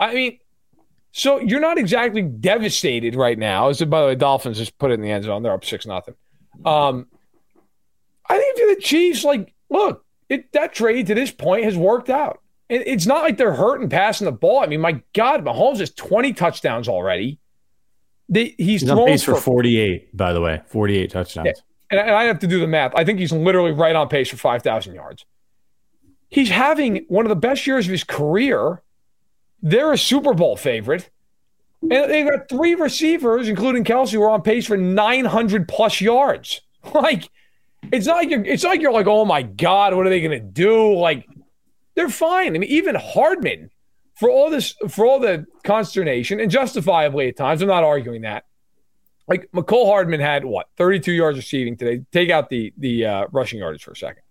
[0.00, 0.38] I mean,
[1.12, 3.68] so you're not exactly devastated right now.
[3.68, 5.42] As by the way, Dolphins just put it in the end zone.
[5.42, 6.14] They're up six nothing.
[6.64, 7.06] Um,
[8.28, 12.10] I think you're the Chiefs, like, look, it, that trade to this point has worked
[12.10, 12.40] out.
[12.68, 14.60] It, it's not like they're hurting passing the ball.
[14.60, 17.38] I mean, my God, Mahomes has 20 touchdowns already.
[18.28, 21.46] They, he's, he's on pace for, for 48, by the way, 48 touchdowns.
[21.46, 21.52] Yeah.
[21.90, 22.92] And, and I have to do the math.
[22.96, 25.24] I think he's literally right on pace for 5,000 yards.
[26.28, 28.82] He's having one of the best years of his career.
[29.62, 31.08] They're a Super Bowl favorite.
[31.82, 36.62] And they've got three receivers, including Kelce, who are on pace for 900 plus yards.
[36.94, 37.28] Like,
[37.90, 40.20] it's not like you're, it's not like you're like, oh my God, what are they
[40.20, 40.94] going to do?
[40.94, 41.26] Like,
[41.96, 42.54] they're fine.
[42.54, 43.70] I mean, even Hardman
[44.16, 48.44] for all this, for all the consternation, and justifiably at times, I'm not arguing that.
[49.28, 52.04] Like Mecole Hardman had what 32 yards receiving today.
[52.12, 54.22] Take out the the uh, rushing yardage for a second.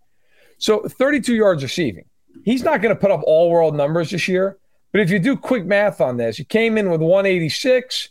[0.57, 2.05] So 32 yards receiving.
[2.43, 4.57] He's not going to put up all world numbers this year.
[4.91, 8.09] But if you do quick math on this, he came in with 186.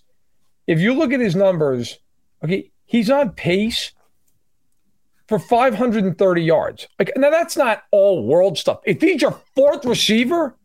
[0.67, 1.99] If you look at his numbers,
[2.43, 3.93] okay, he's on pace
[5.27, 6.87] for 530 yards.
[6.99, 8.81] Like now, that's not all world stuff.
[8.85, 10.57] If he's your fourth receiver,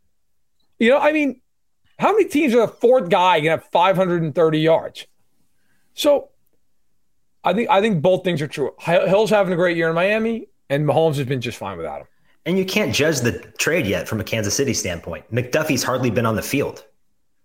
[0.79, 1.41] you know, I mean,
[1.99, 5.05] how many teams are the fourth guy going to have 530 yards?
[5.93, 6.29] So
[7.43, 8.71] I think I think both things are true.
[8.79, 12.07] Hill's having a great year in Miami, and Mahomes has been just fine without him.
[12.45, 15.29] And you can't judge the trade yet from a Kansas City standpoint.
[15.31, 16.85] McDuffie's hardly been on the field.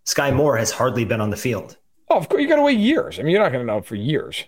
[0.04, 1.76] Sky Moore has hardly been on the field.
[2.08, 3.18] Oh, of course, you got to wait years.
[3.18, 4.44] I mean, you're not going to know for years.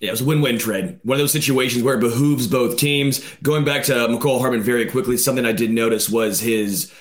[0.00, 0.98] Yeah, it was a win-win trade.
[1.04, 3.24] One of those situations where it behooves both teams.
[3.42, 6.92] Going back to Mecole Hardman very quickly, something I did notice was his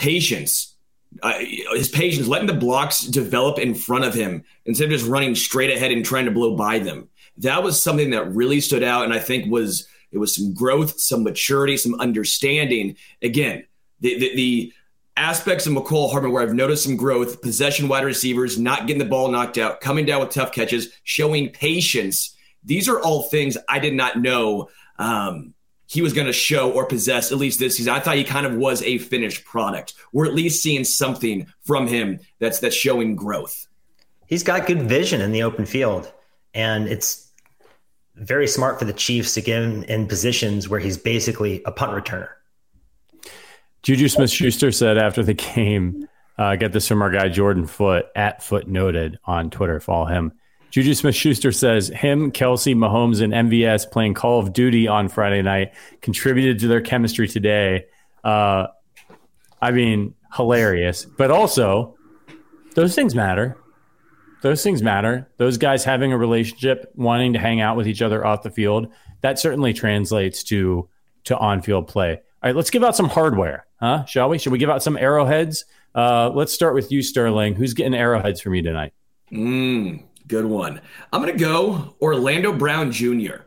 [0.00, 0.74] patience.
[1.22, 1.38] Uh,
[1.72, 5.74] his patience, letting the blocks develop in front of him instead of just running straight
[5.74, 7.08] ahead and trying to blow by them.
[7.38, 11.00] That was something that really stood out, and I think was it was some growth,
[11.00, 12.96] some maturity, some understanding.
[13.22, 13.64] Again,
[14.00, 14.72] the the, the
[15.16, 19.04] aspects of Mecole Hardman where I've noticed some growth, possession wide receivers, not getting the
[19.04, 23.78] ball knocked out, coming down with tough catches, showing patience these are all things I
[23.78, 25.54] did not know um,
[25.90, 27.92] he was going to show or possess at least this season.
[27.92, 29.94] I thought he kind of was a finished product.
[30.12, 33.66] We're at least seeing something from him that's that's showing growth.
[34.28, 36.12] He's got good vision in the open field,
[36.54, 37.32] and it's
[38.14, 41.90] very smart for the Chiefs to get him in positions where he's basically a punt
[41.90, 42.28] returner.
[43.82, 46.06] Juju Smith Schuster said after the game,
[46.38, 49.80] uh, get this from our guy Jordan Foot at Foot Noted on Twitter.
[49.80, 50.32] Follow him.
[50.70, 55.42] Juju Smith Schuster says him, Kelce, Mahomes, and MVS playing Call of Duty on Friday
[55.42, 57.86] night contributed to their chemistry today.
[58.22, 58.68] Uh,
[59.60, 61.04] I mean, hilarious.
[61.04, 61.96] But also,
[62.74, 63.56] those things matter.
[64.42, 65.28] Those things matter.
[65.36, 68.92] Those guys having a relationship, wanting to hang out with each other off the field,
[69.20, 70.88] that certainly translates to
[71.24, 72.12] to on field play.
[72.12, 74.06] All right, let's give out some hardware, huh?
[74.06, 74.38] Shall we?
[74.38, 75.66] Should we give out some arrowheads?
[75.94, 77.54] Uh, let's start with you, Sterling.
[77.54, 78.94] Who's getting arrowheads from you tonight?
[79.30, 80.80] Mm, Good one.
[81.12, 83.42] I'm going to go Orlando Brown Jr.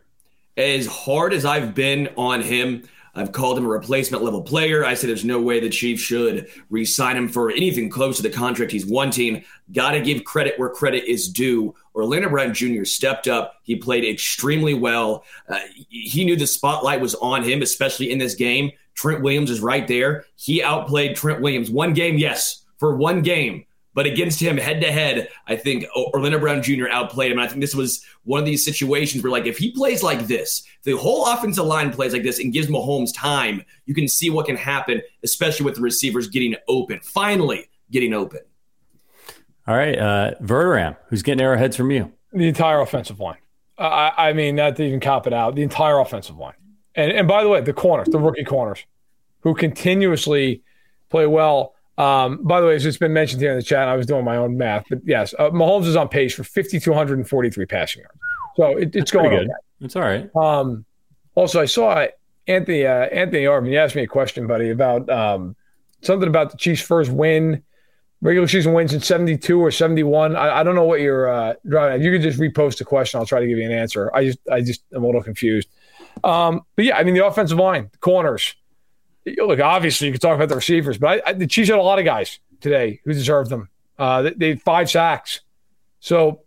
[0.58, 2.84] As hard as I've been on him,
[3.16, 4.84] I've called him a replacement level player.
[4.84, 8.24] I said there's no way the Chiefs should re sign him for anything close to
[8.24, 9.46] the contract he's wanting.
[9.72, 11.74] Got to give credit where credit is due.
[11.96, 12.84] Orlando Brown Jr.
[12.84, 13.62] stepped up.
[13.64, 15.24] He played extremely well.
[15.48, 18.74] Uh, he knew the spotlight was on him, especially in this game.
[18.94, 20.26] Trent Williams is right there.
[20.36, 21.72] He outplayed Trent Williams.
[21.72, 22.66] One game, yes.
[22.78, 23.64] for one game.
[23.94, 26.88] But against him, head to head, I think Orlando Brown Jr.
[26.90, 27.38] outplayed him.
[27.38, 30.28] And I think this was one of these situations where, like, if he plays like
[30.28, 34.30] this, the whole offensive line plays like this and gives Mahomes time, you can see
[34.30, 38.40] what can happen, especially with the receivers getting open, finally getting open.
[39.68, 39.98] All right.
[39.98, 42.12] Uh, Verderame, who's getting arrowheads from you?
[42.34, 43.38] The entire offensive line.
[43.78, 46.56] Uh, I mean, not to even cop it out, the entire offensive line.
[46.96, 48.84] And, and by the way, the corners, the rookie corners,
[49.42, 50.64] who continuously
[51.10, 51.73] play well.
[51.98, 54.26] Um, by the way, as it's been mentioned here in the chat, I was doing
[54.26, 58.20] my own math, but yes, uh, Mahomes is on pace for 5,243 passing yards.
[58.56, 59.44] So it, it's going good.
[59.44, 59.54] Okay.
[59.82, 60.30] It's all right.
[60.36, 60.86] Um,
[61.36, 62.08] also, I saw
[62.48, 63.72] Anthony uh, Anthony Arvin.
[63.72, 65.56] You asked me a question, buddy, about um,
[66.02, 67.64] something about the Chiefs' first win,
[68.22, 70.36] regular season wins in 72 or 71.
[70.36, 72.06] I, I don't know what you're uh, driving at.
[72.06, 73.20] You could just repost the question.
[73.20, 74.14] I'll try to give you an answer.
[74.16, 75.70] I just I just am a little confused.
[76.24, 78.56] Um, but yeah, I mean the offensive line, the corners,
[79.26, 81.82] look, obviously you could talk about the receivers, but I, I, the Chiefs had a
[81.82, 83.70] lot of guys today who deserved them.
[83.98, 85.42] Uh, they, they, had five sacks,
[86.00, 86.42] so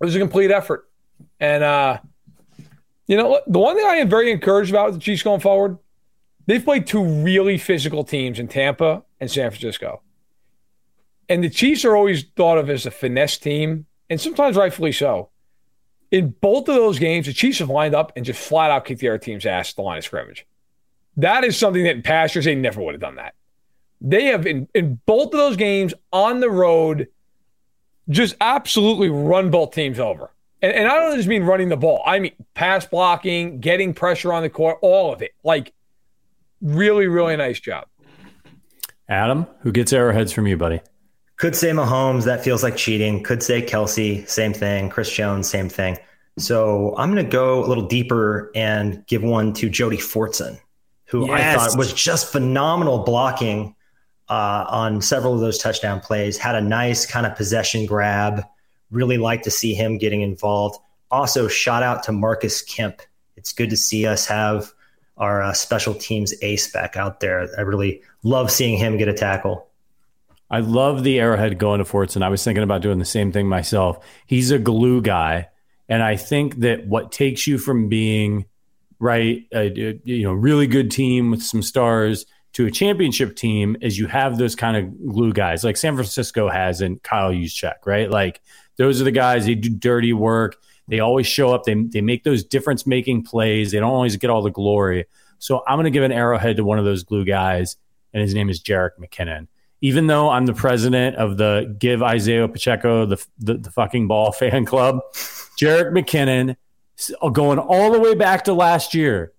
[0.00, 0.88] it was a complete effort.
[1.38, 1.98] And uh,
[3.06, 5.78] you know, the one thing I am very encouraged about with the Chiefs going forward,
[6.46, 10.02] they've played two really physical teams in Tampa and San Francisco,
[11.28, 15.30] and the Chiefs are always thought of as a finesse team, and sometimes rightfully so.
[16.10, 19.00] In both of those games, the Chiefs have lined up and just flat out kicked
[19.00, 20.44] the other team's ass at the line of scrimmage.
[21.16, 23.34] That is something that in past years they never would have done that.
[24.00, 27.08] They have in, in both of those games on the road
[28.08, 30.30] just absolutely run both teams over.
[30.62, 32.02] And, and I don't just mean running the ball.
[32.06, 35.32] I mean pass blocking, getting pressure on the court, all of it.
[35.44, 35.72] Like
[36.60, 37.86] really, really nice job.
[39.08, 40.80] Adam, who gets arrowheads from you, buddy?
[41.36, 43.22] Could say Mahomes, that feels like cheating.
[43.22, 44.88] Could say Kelce, same thing.
[44.90, 45.98] Chris Jones, same thing.
[46.38, 50.60] So I'm going to go a little deeper and give one to Jody Fortson
[51.10, 51.58] who yes.
[51.58, 53.74] I thought was just phenomenal blocking
[54.28, 56.38] uh, on several of those touchdown plays.
[56.38, 58.44] Had a nice kind of possession grab.
[58.92, 60.78] Really like to see him getting involved.
[61.10, 63.02] Also, shout out to Marcus Kemp.
[63.36, 64.72] It's good to see us have
[65.16, 67.48] our uh, special teams ace back out there.
[67.58, 69.66] I really love seeing him get a tackle.
[70.48, 72.22] I love the arrowhead going to Fortson.
[72.22, 74.04] I was thinking about doing the same thing myself.
[74.26, 75.48] He's a glue guy.
[75.88, 78.46] And I think that what takes you from being
[79.00, 79.46] right?
[79.52, 84.06] A, you know, really good team with some stars to a championship team is you
[84.06, 88.10] have those kind of glue guys like San Francisco has and Kyle Juszczyk, right?
[88.10, 88.40] Like
[88.76, 90.56] those are the guys they do dirty work.
[90.88, 91.64] They always show up.
[91.64, 93.70] They they make those difference making plays.
[93.72, 95.06] They don't always get all the glory.
[95.38, 97.76] So I'm going to give an arrowhead to one of those glue guys,
[98.12, 99.46] and his name is Jerick McKinnon.
[99.80, 104.32] Even though I'm the president of the Give Isaiah Pacheco the, the, the fucking ball
[104.32, 104.98] fan club,
[105.58, 106.56] Jerick McKinnon
[107.32, 109.32] going all the way back to last year,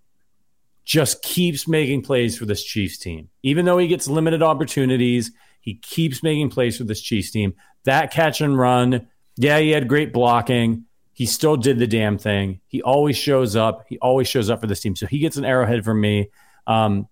[0.84, 3.30] just keeps making plays for this Chiefs team.
[3.43, 7.53] Even though he gets limited opportunities, he keeps making plays for this Chiefs team.
[7.84, 9.07] That catch and run,
[9.38, 10.86] yeah, he had great blocking.
[11.14, 12.62] He still did the damn thing.
[12.68, 13.86] He always shows up.
[13.88, 14.95] He always shows up for this team.
[14.95, 16.30] So he gets an arrowhead from me.
[16.66, 17.07] Um,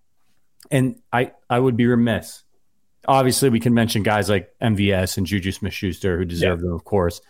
[0.70, 2.42] and I, I would be remiss.
[3.06, 6.66] Obviously, we can mention guys like MVS and Juju Smith Schuster who deserve yeah.
[6.66, 7.20] them, of course.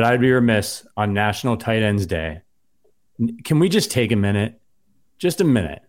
[0.00, 2.40] But I'd be remiss on National Tight Ends Day.
[3.44, 4.58] Can we just take a minute,
[5.18, 5.82] just a minute,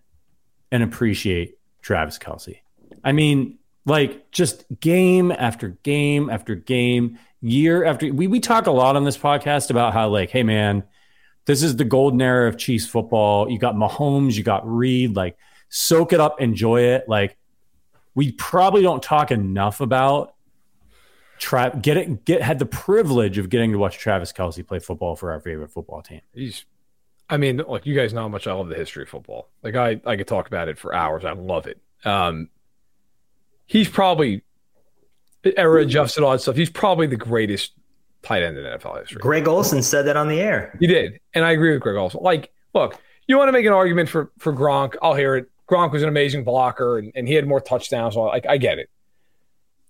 [0.70, 2.58] and appreciate Travis Kelce?
[3.06, 8.72] I mean, like just game after game after game, year after we we talk a
[8.72, 10.84] lot on this podcast about how like, hey man,
[11.46, 13.50] this is the golden era of Chiefs football.
[13.50, 15.38] You got Mahomes, you got Reid, like
[15.70, 17.08] soak it up, enjoy it.
[17.08, 17.38] Like
[18.14, 20.36] we probably don't talk enough about
[21.42, 25.16] Tra- get it, get had the privilege of getting to watch Travis Kelce play football
[25.16, 26.22] for our favorite football team.
[26.36, 26.66] He's,
[27.32, 29.50] I mean, like you guys know how much I love the history of football.
[29.64, 31.26] Like I, I could talk about it for hours.
[31.26, 31.82] I love it.
[32.06, 32.50] Um,
[33.66, 34.44] he's probably
[35.44, 36.56] era adjusted all that stuff.
[36.56, 37.72] He's probably the greatest
[38.22, 39.20] tight end in NFL history.
[39.20, 40.78] Greg Olsen said that on the air.
[40.80, 42.22] He did, and I agree with Greg Olsen.
[42.22, 44.96] Like, look, you want to make an argument for for Gronk?
[45.02, 45.50] I'll hear it.
[45.68, 48.14] Gronk was an amazing blocker, and, and he had more touchdowns.
[48.14, 48.92] So like, I get it.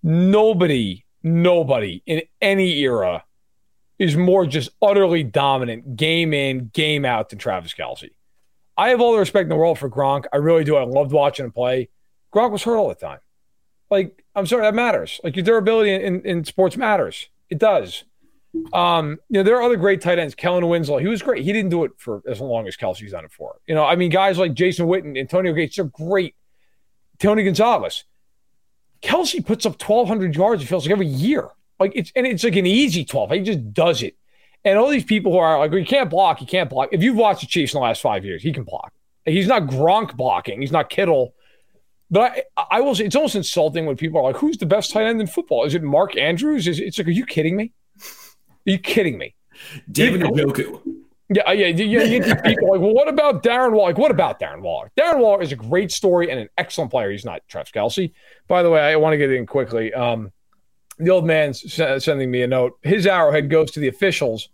[0.02, 3.24] Nobody nobody in any era
[4.00, 8.10] is more just utterly dominant game in, game out than Travis Kelce.
[8.78, 10.26] I have all the respect in the world for Gronk.
[10.34, 10.76] I really do.
[10.76, 11.90] I loved watching him play.
[12.34, 13.20] Gronk was hurt all the time.
[13.90, 15.20] Like, I'm sorry, that matters.
[15.24, 17.28] Like, your durability in, in, in sports matters.
[17.50, 18.06] It does.
[18.74, 20.36] Um, you know, there are other great tight ends.
[20.36, 21.44] Kellen Winslow, he was great.
[21.44, 23.60] He didn't do it for as long as Kelce's done it for.
[23.68, 26.36] You know, I mean, guys like Jason Witten, Antonio Gates, they're great.
[27.20, 28.06] Tony Gonzalez,
[29.02, 31.50] Kelce puts up 1,200 yards, it feels like every year.
[31.80, 33.32] Like it's, and it's like an easy 12.
[33.32, 34.16] He just does it.
[34.64, 36.90] And all these people who are like, well, you can't block, you can't block.
[36.92, 38.94] If you've watched the Chiefs in the last five years, he can block.
[39.26, 41.34] He's not Gronk blocking, he's not Kittle.
[42.12, 44.92] But I, I will say it's almost insulting when people are like, "Who's the best
[44.92, 45.64] tight end in football?
[45.64, 47.72] Is it Mark Andrews?" Is it's like, are you kidding me?
[48.68, 49.34] Are you kidding me?
[49.90, 50.82] David Njoku.
[51.34, 52.04] Yeah, yeah, yeah.
[52.04, 53.90] You get people like, well, what about Darren Waller?
[53.90, 54.92] Like, what about Darren Waller?
[54.98, 57.12] Darren Waller is a great story and an excellent player.
[57.12, 58.12] He's not Travis Kelce.
[58.48, 59.94] By the way, I want to get in quickly.
[59.94, 60.32] Um,
[60.98, 62.78] the old man's sending me a note.
[62.82, 64.50] His arrowhead goes to the officials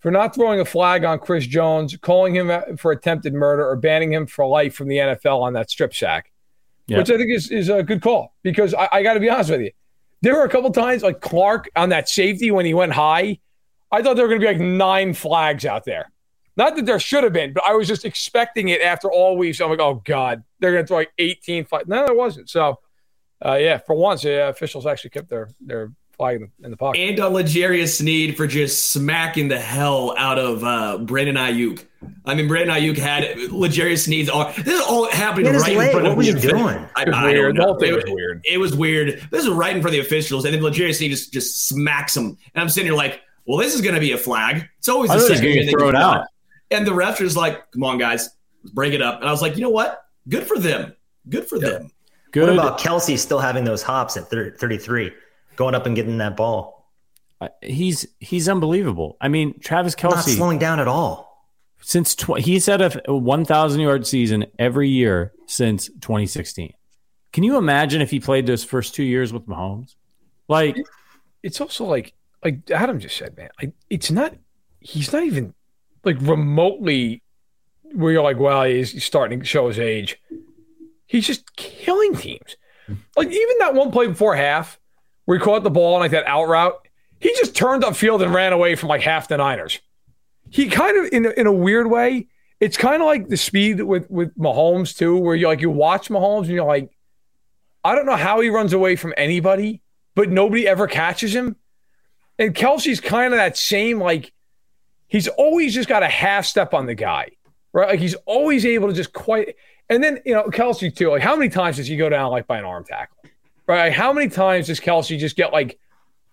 [0.00, 4.12] for not throwing a flag on Chris Jones, calling him for attempted murder, or banning
[4.12, 6.32] him for life from the NFL on that strip sack
[6.86, 6.98] yeah.
[6.98, 9.50] which I think is, is a good call because I, I got to be honest
[9.50, 9.70] with you.
[10.22, 13.38] There were a couple times like Clark on that safety when he went high.
[13.92, 16.10] I thought there were going to be like nine flags out there.
[16.56, 19.60] Not that there should have been, but I was just expecting it after all weeks.
[19.60, 21.86] I'm like, oh God, they're going to throw like 18 flags.
[21.86, 22.48] No, there wasn't.
[22.48, 22.80] So,
[23.44, 26.76] uh, yeah, for once, yeah, officials actually kept their their flag in the, in the
[26.76, 26.98] pocket.
[26.98, 31.84] And on L'Jarius Sneed for just smacking the hell out of uh, Brandon Aiyuk.
[32.24, 34.50] I mean, Brandon Aiyuk had L'Jarius Sneed's all.
[34.52, 36.88] This is all happening right in front what of was he doing?
[36.96, 37.58] I, it was I weird.
[37.58, 38.42] It, was weird.
[38.44, 39.28] It was weird.
[39.30, 42.16] This is right in front of the officials, and then L'Jarius Sneed just just smacks
[42.16, 44.66] him, and I'm sitting here like, well, this is going to be a flag.
[44.78, 45.68] It's always the same.
[45.70, 46.26] Throw it out.
[46.70, 48.30] And the refs is like, come on, guys,
[48.74, 49.20] break it up.
[49.20, 50.02] And I was like, you know what?
[50.28, 50.94] Good for them.
[51.28, 51.90] Good for them.
[52.32, 52.48] Good.
[52.48, 55.12] What about Kelce still having those hops at 33?
[55.56, 56.92] going up and getting that ball.
[57.40, 59.16] Uh, he's he's unbelievable.
[59.20, 61.26] I mean, Travis Kelce not slowing down at all.
[61.80, 66.72] Since tw- he's had a 1,000 yard season every year since 2016.
[67.32, 69.94] Can you imagine if he played those first two years with Mahomes?
[70.48, 70.76] Like,
[71.42, 73.50] it's also like like Adam just said, man.
[73.60, 74.34] Like, it's not.
[74.80, 75.52] He's not even
[76.06, 77.22] like remotely
[77.92, 80.20] where you're like, well, he's starting to show his age.
[81.06, 82.56] He's just killing teams.
[83.16, 84.78] Like even that one play before half,
[85.24, 86.74] where he caught the ball on like that out route.
[87.18, 89.80] He just turned upfield and ran away from like half the Niners.
[90.50, 92.28] He kind of, in in a weird way,
[92.60, 96.08] it's kind of like the speed with with Mahomes too, where you like you watch
[96.08, 96.90] Mahomes and you're like,
[97.84, 99.82] I don't know how he runs away from anybody,
[100.14, 101.56] but nobody ever catches him.
[102.38, 104.32] And Kelce's kind of that same like,
[105.08, 107.30] he's always just got a half step on the guy,
[107.72, 107.88] right?
[107.88, 109.56] Like he's always able to just quite.
[109.88, 111.10] And then you know Kelce too.
[111.10, 113.16] Like how many times does he go down like by an arm tackle?
[113.66, 113.86] right?
[113.88, 115.78] Like, How many times does Kelce just get like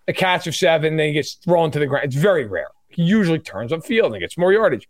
[0.08, 2.06] a catch of seven, then he gets thrown to the ground?
[2.06, 2.68] It's very rare.
[2.88, 4.88] He usually turns up field and gets more yardage.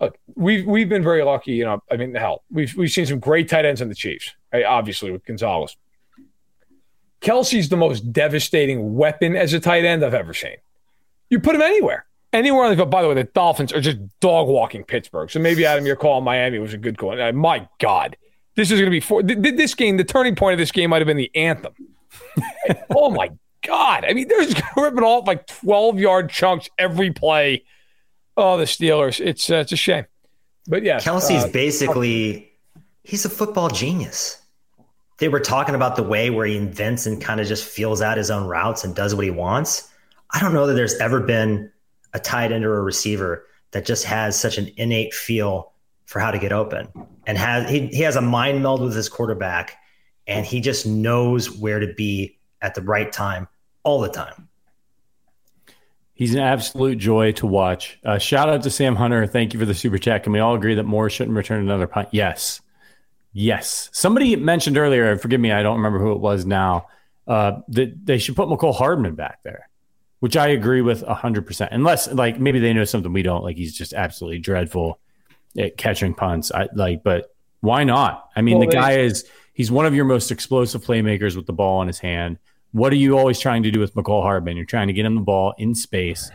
[0.00, 1.52] Look, we've we've been very lucky.
[1.52, 4.34] You know, I mean, hell, we've we've seen some great tight ends in the Chiefs.
[4.52, 4.64] Right?
[4.64, 5.76] Obviously, with Gonzalez,
[7.20, 10.56] Kelce's the most devastating weapon as a tight end I've ever seen.
[11.30, 12.04] You put him anywhere,
[12.34, 15.30] anywhere on the By the way, the Dolphins are just dog walking Pittsburgh.
[15.30, 17.20] So maybe Adam, your call on Miami was a good call.
[17.20, 18.16] Uh, my God,
[18.56, 19.96] this is going to be for this game.
[19.96, 21.72] The turning point of this game might have been the anthem.
[22.94, 23.30] oh my
[23.62, 24.04] god!
[24.04, 27.64] I mean, they're just ripping off like twelve yard chunks every play.
[28.36, 29.24] Oh, the Steelers!
[29.24, 30.06] It's uh, it's a shame,
[30.66, 32.52] but yeah, Kelce's uh, basically
[33.02, 34.40] he's a football genius.
[35.18, 38.16] They were talking about the way where he invents and kind of just feels out
[38.16, 39.88] his own routes and does what he wants.
[40.32, 41.70] I don't know that there's ever been
[42.14, 45.72] a tight end or a receiver that just has such an innate feel
[46.06, 46.88] for how to get open
[47.26, 49.76] and has he, he has a mind meld with his quarterback
[50.26, 53.48] and he just knows where to be at the right time
[53.82, 54.48] all the time.
[56.14, 57.98] He's an absolute joy to watch.
[58.04, 59.26] Uh, shout out to Sam Hunter.
[59.26, 60.22] Thank you for the super chat.
[60.22, 62.08] Can we all agree that Moore shouldn't return another punt?
[62.12, 62.60] Yes.
[63.32, 63.90] Yes.
[63.92, 66.86] Somebody mentioned earlier, forgive me, I don't remember who it was now,
[67.26, 69.68] uh, that they should put Mecole Hardman back there,
[70.24, 71.68] which I agree with 100%.
[71.70, 73.42] Unless, like, maybe they know something we don't.
[73.42, 74.98] Like, he's just absolutely dreadful
[75.58, 76.50] at catching punts.
[76.50, 78.30] I like, but why not?
[78.34, 81.52] I mean, well, the guy is he's one of your most explosive playmakers with the
[81.52, 82.38] ball in his hand.
[82.72, 84.56] What are you always trying to do with Mecole Hardman?
[84.56, 86.30] You're trying to get him the ball in space.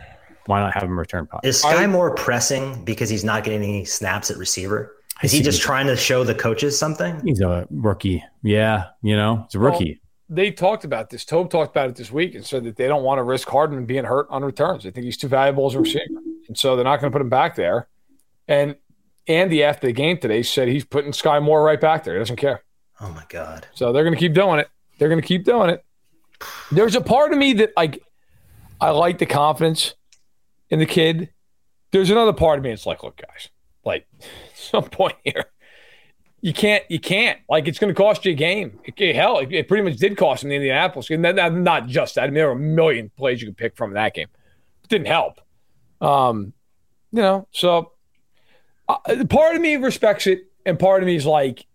[0.46, 1.44] Why not have him return punt?
[1.44, 4.94] Is Sky Moore pressing because he's not getting any snaps at receiver?
[5.24, 7.20] Is he just trying to show the coaches something?
[7.24, 8.22] He's a rookie.
[8.44, 10.00] Yeah, you know, he's a rookie.
[10.00, 11.24] Well, they talked about this.
[11.24, 13.84] Toub talked about it this week and said that they don't want to risk Hardman
[13.84, 14.84] being hurt on returns.
[14.84, 16.04] They think he's too valuable as a receiver.
[16.46, 17.88] And so they're not going to put him back there.
[18.46, 18.76] And
[19.26, 22.14] Andy after the game today said he's putting Sky Moore right back there.
[22.14, 22.62] He doesn't care.
[23.00, 23.66] Oh my god!
[23.74, 24.68] So they're going to keep doing it.
[24.98, 25.84] They're going to keep doing it.
[26.70, 28.02] There's a part of me that like
[28.80, 29.94] I like the confidence
[30.68, 31.30] in the kid.
[31.92, 32.70] There's another part of me.
[32.70, 33.48] It's like, look, guys,
[33.84, 34.06] like
[34.54, 35.46] some point here,
[36.40, 37.38] you can't, you can't.
[37.48, 38.78] Like it's going to cost you a game.
[38.84, 41.10] It, hell, it, it, pretty much did cost him the Indianapolis.
[41.10, 42.24] And that, that, not just that.
[42.24, 44.28] I mean, there were a million plays you could pick from that game.
[44.82, 45.40] It didn't help.
[46.00, 46.52] Um,
[47.12, 47.92] you know, so
[48.88, 51.66] uh, part of me respects it, and part of me is like,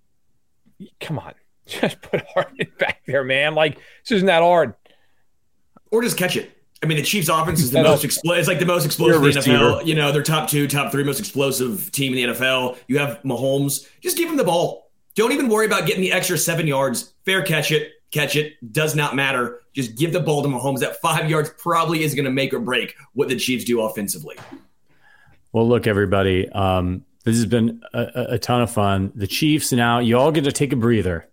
[1.00, 1.34] come on,
[1.68, 3.56] just put Hardman back there, man.
[3.56, 4.74] Like this isn't that hard.
[5.92, 6.52] Or just catch it.
[6.84, 9.32] I mean, the Chiefs' offense is the most expl- it's like the most explosive in
[9.32, 9.86] the NFL.
[9.86, 12.78] You know, they're top two, top three most explosive team in the NFL.
[12.88, 13.88] You have Mahomes.
[14.02, 14.92] Just give him the ball.
[15.16, 17.14] Don't even worry about getting the extra seven yards.
[17.24, 18.54] Fair catch it, catch it.
[18.74, 19.62] Does not matter.
[19.74, 20.80] Just give the ball to Mahomes.
[20.80, 24.36] That five yards probably is going to make or break what the Chiefs do offensively.
[25.54, 26.50] Well, look, everybody.
[26.50, 29.12] Um, this has been a, a, ton of fun.
[29.16, 31.28] The Chiefs now, you all get to take a breather.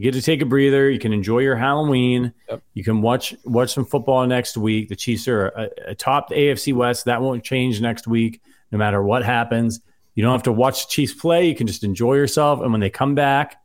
[0.00, 0.88] You get to take a breather.
[0.88, 2.32] You can enjoy your Halloween.
[2.48, 2.62] Yep.
[2.72, 4.88] You can watch watch some football next week.
[4.88, 5.48] The Chiefs are
[5.86, 7.04] atop the AFC West.
[7.04, 8.40] That won't change next week,
[8.72, 9.82] no matter what happens.
[10.14, 11.48] You don't have to watch the Chiefs play.
[11.48, 12.62] You can just enjoy yourself.
[12.62, 13.60] And when they come back,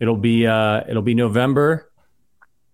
[0.00, 1.92] it'll be uh, it'll be November.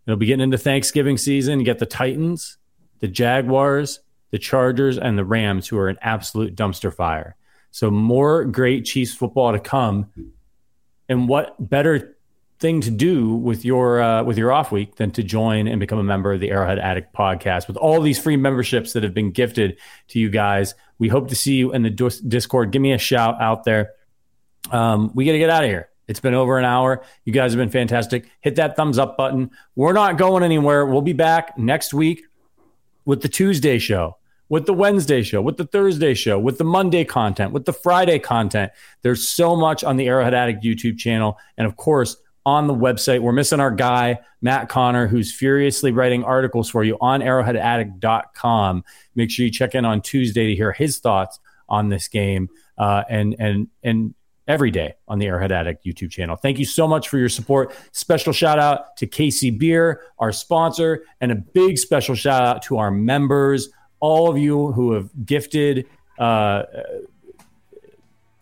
[0.06, 1.58] It'll be getting into Thanksgiving season.
[1.58, 2.56] You get the Titans,
[3.00, 4.00] the Jaguars,
[4.30, 7.36] the Chargers, and the Rams, who are an absolute dumpster fire.
[7.72, 10.06] So more great Chiefs football to come.
[11.10, 12.15] And what better
[12.58, 15.98] thing to do with your uh, with your off week than to join and become
[15.98, 19.30] a member of the Arrowhead Addict podcast with all these free memberships that have been
[19.30, 19.78] gifted
[20.08, 20.74] to you guys.
[20.98, 22.70] We hope to see you in the Discord.
[22.70, 23.92] Give me a shout out there.
[24.70, 25.90] Um, we got to get out of here.
[26.08, 27.04] It's been over an hour.
[27.24, 28.30] You guys have been fantastic.
[28.40, 29.50] Hit that thumbs up button.
[29.74, 30.86] We're not going anywhere.
[30.86, 32.24] We'll be back next week
[33.04, 34.16] with the Tuesday show
[34.48, 38.18] with the Wednesday show, with the Thursday show, with the Monday content, with the Friday
[38.18, 38.70] content.
[39.02, 41.38] There's so much on the Arrowhead Addict YouTube channel.
[41.56, 42.16] And of course,
[42.46, 46.96] on the website, we're missing our guy, Matt Connor, who's furiously writing articles for you
[47.00, 48.84] on arrowheadaddict.com.
[49.16, 52.48] Make sure you check in on Tuesday to hear his thoughts on this game
[52.78, 54.14] uh, and, and, and,
[54.48, 56.36] every day on the Arrowhead Addict YouTube channel.
[56.36, 57.74] Thank you so much for your support.
[57.90, 62.78] Special shout out to KC Beer, our sponsor, and a big special shout out to
[62.78, 65.86] our members all of you who have gifted.
[66.16, 66.62] Uh,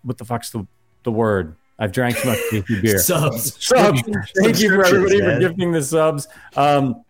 [0.03, 0.67] what the fuck's the
[1.05, 1.57] the word?
[1.79, 2.99] I've drank too much KC beer.
[2.99, 3.65] subs.
[3.65, 4.03] Subs.
[4.37, 6.29] Thank you for everybody for gifting the subs.
[6.57, 7.05] Um,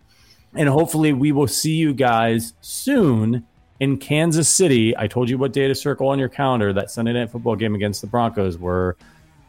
[0.54, 3.44] and hopefully we will see you guys soon
[3.80, 4.96] in Kansas City.
[4.96, 6.72] I told you what day to circle on your calendar.
[6.72, 8.56] That Sunday night football game against the Broncos.
[8.56, 8.94] We're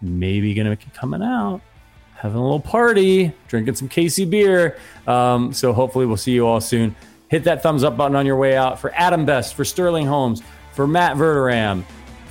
[0.02, 1.62] maybe going to be coming out,
[2.16, 4.78] having a little party, drinking some KC beer.
[5.08, 6.96] Um, so hopefully we'll see you all soon
[7.30, 8.80] hit that thumbs up button on your way out.
[8.80, 10.42] For Adam Best, for Sterling Holmes,
[10.74, 11.84] for Matt Verderame,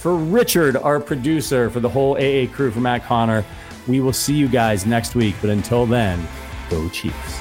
[0.05, 3.43] for Richard, our producer, for the whole AA crew, for Matt Connor.
[3.89, 5.35] We will see you guys next week.
[5.41, 6.29] But until then,
[6.69, 7.41] go Chiefs.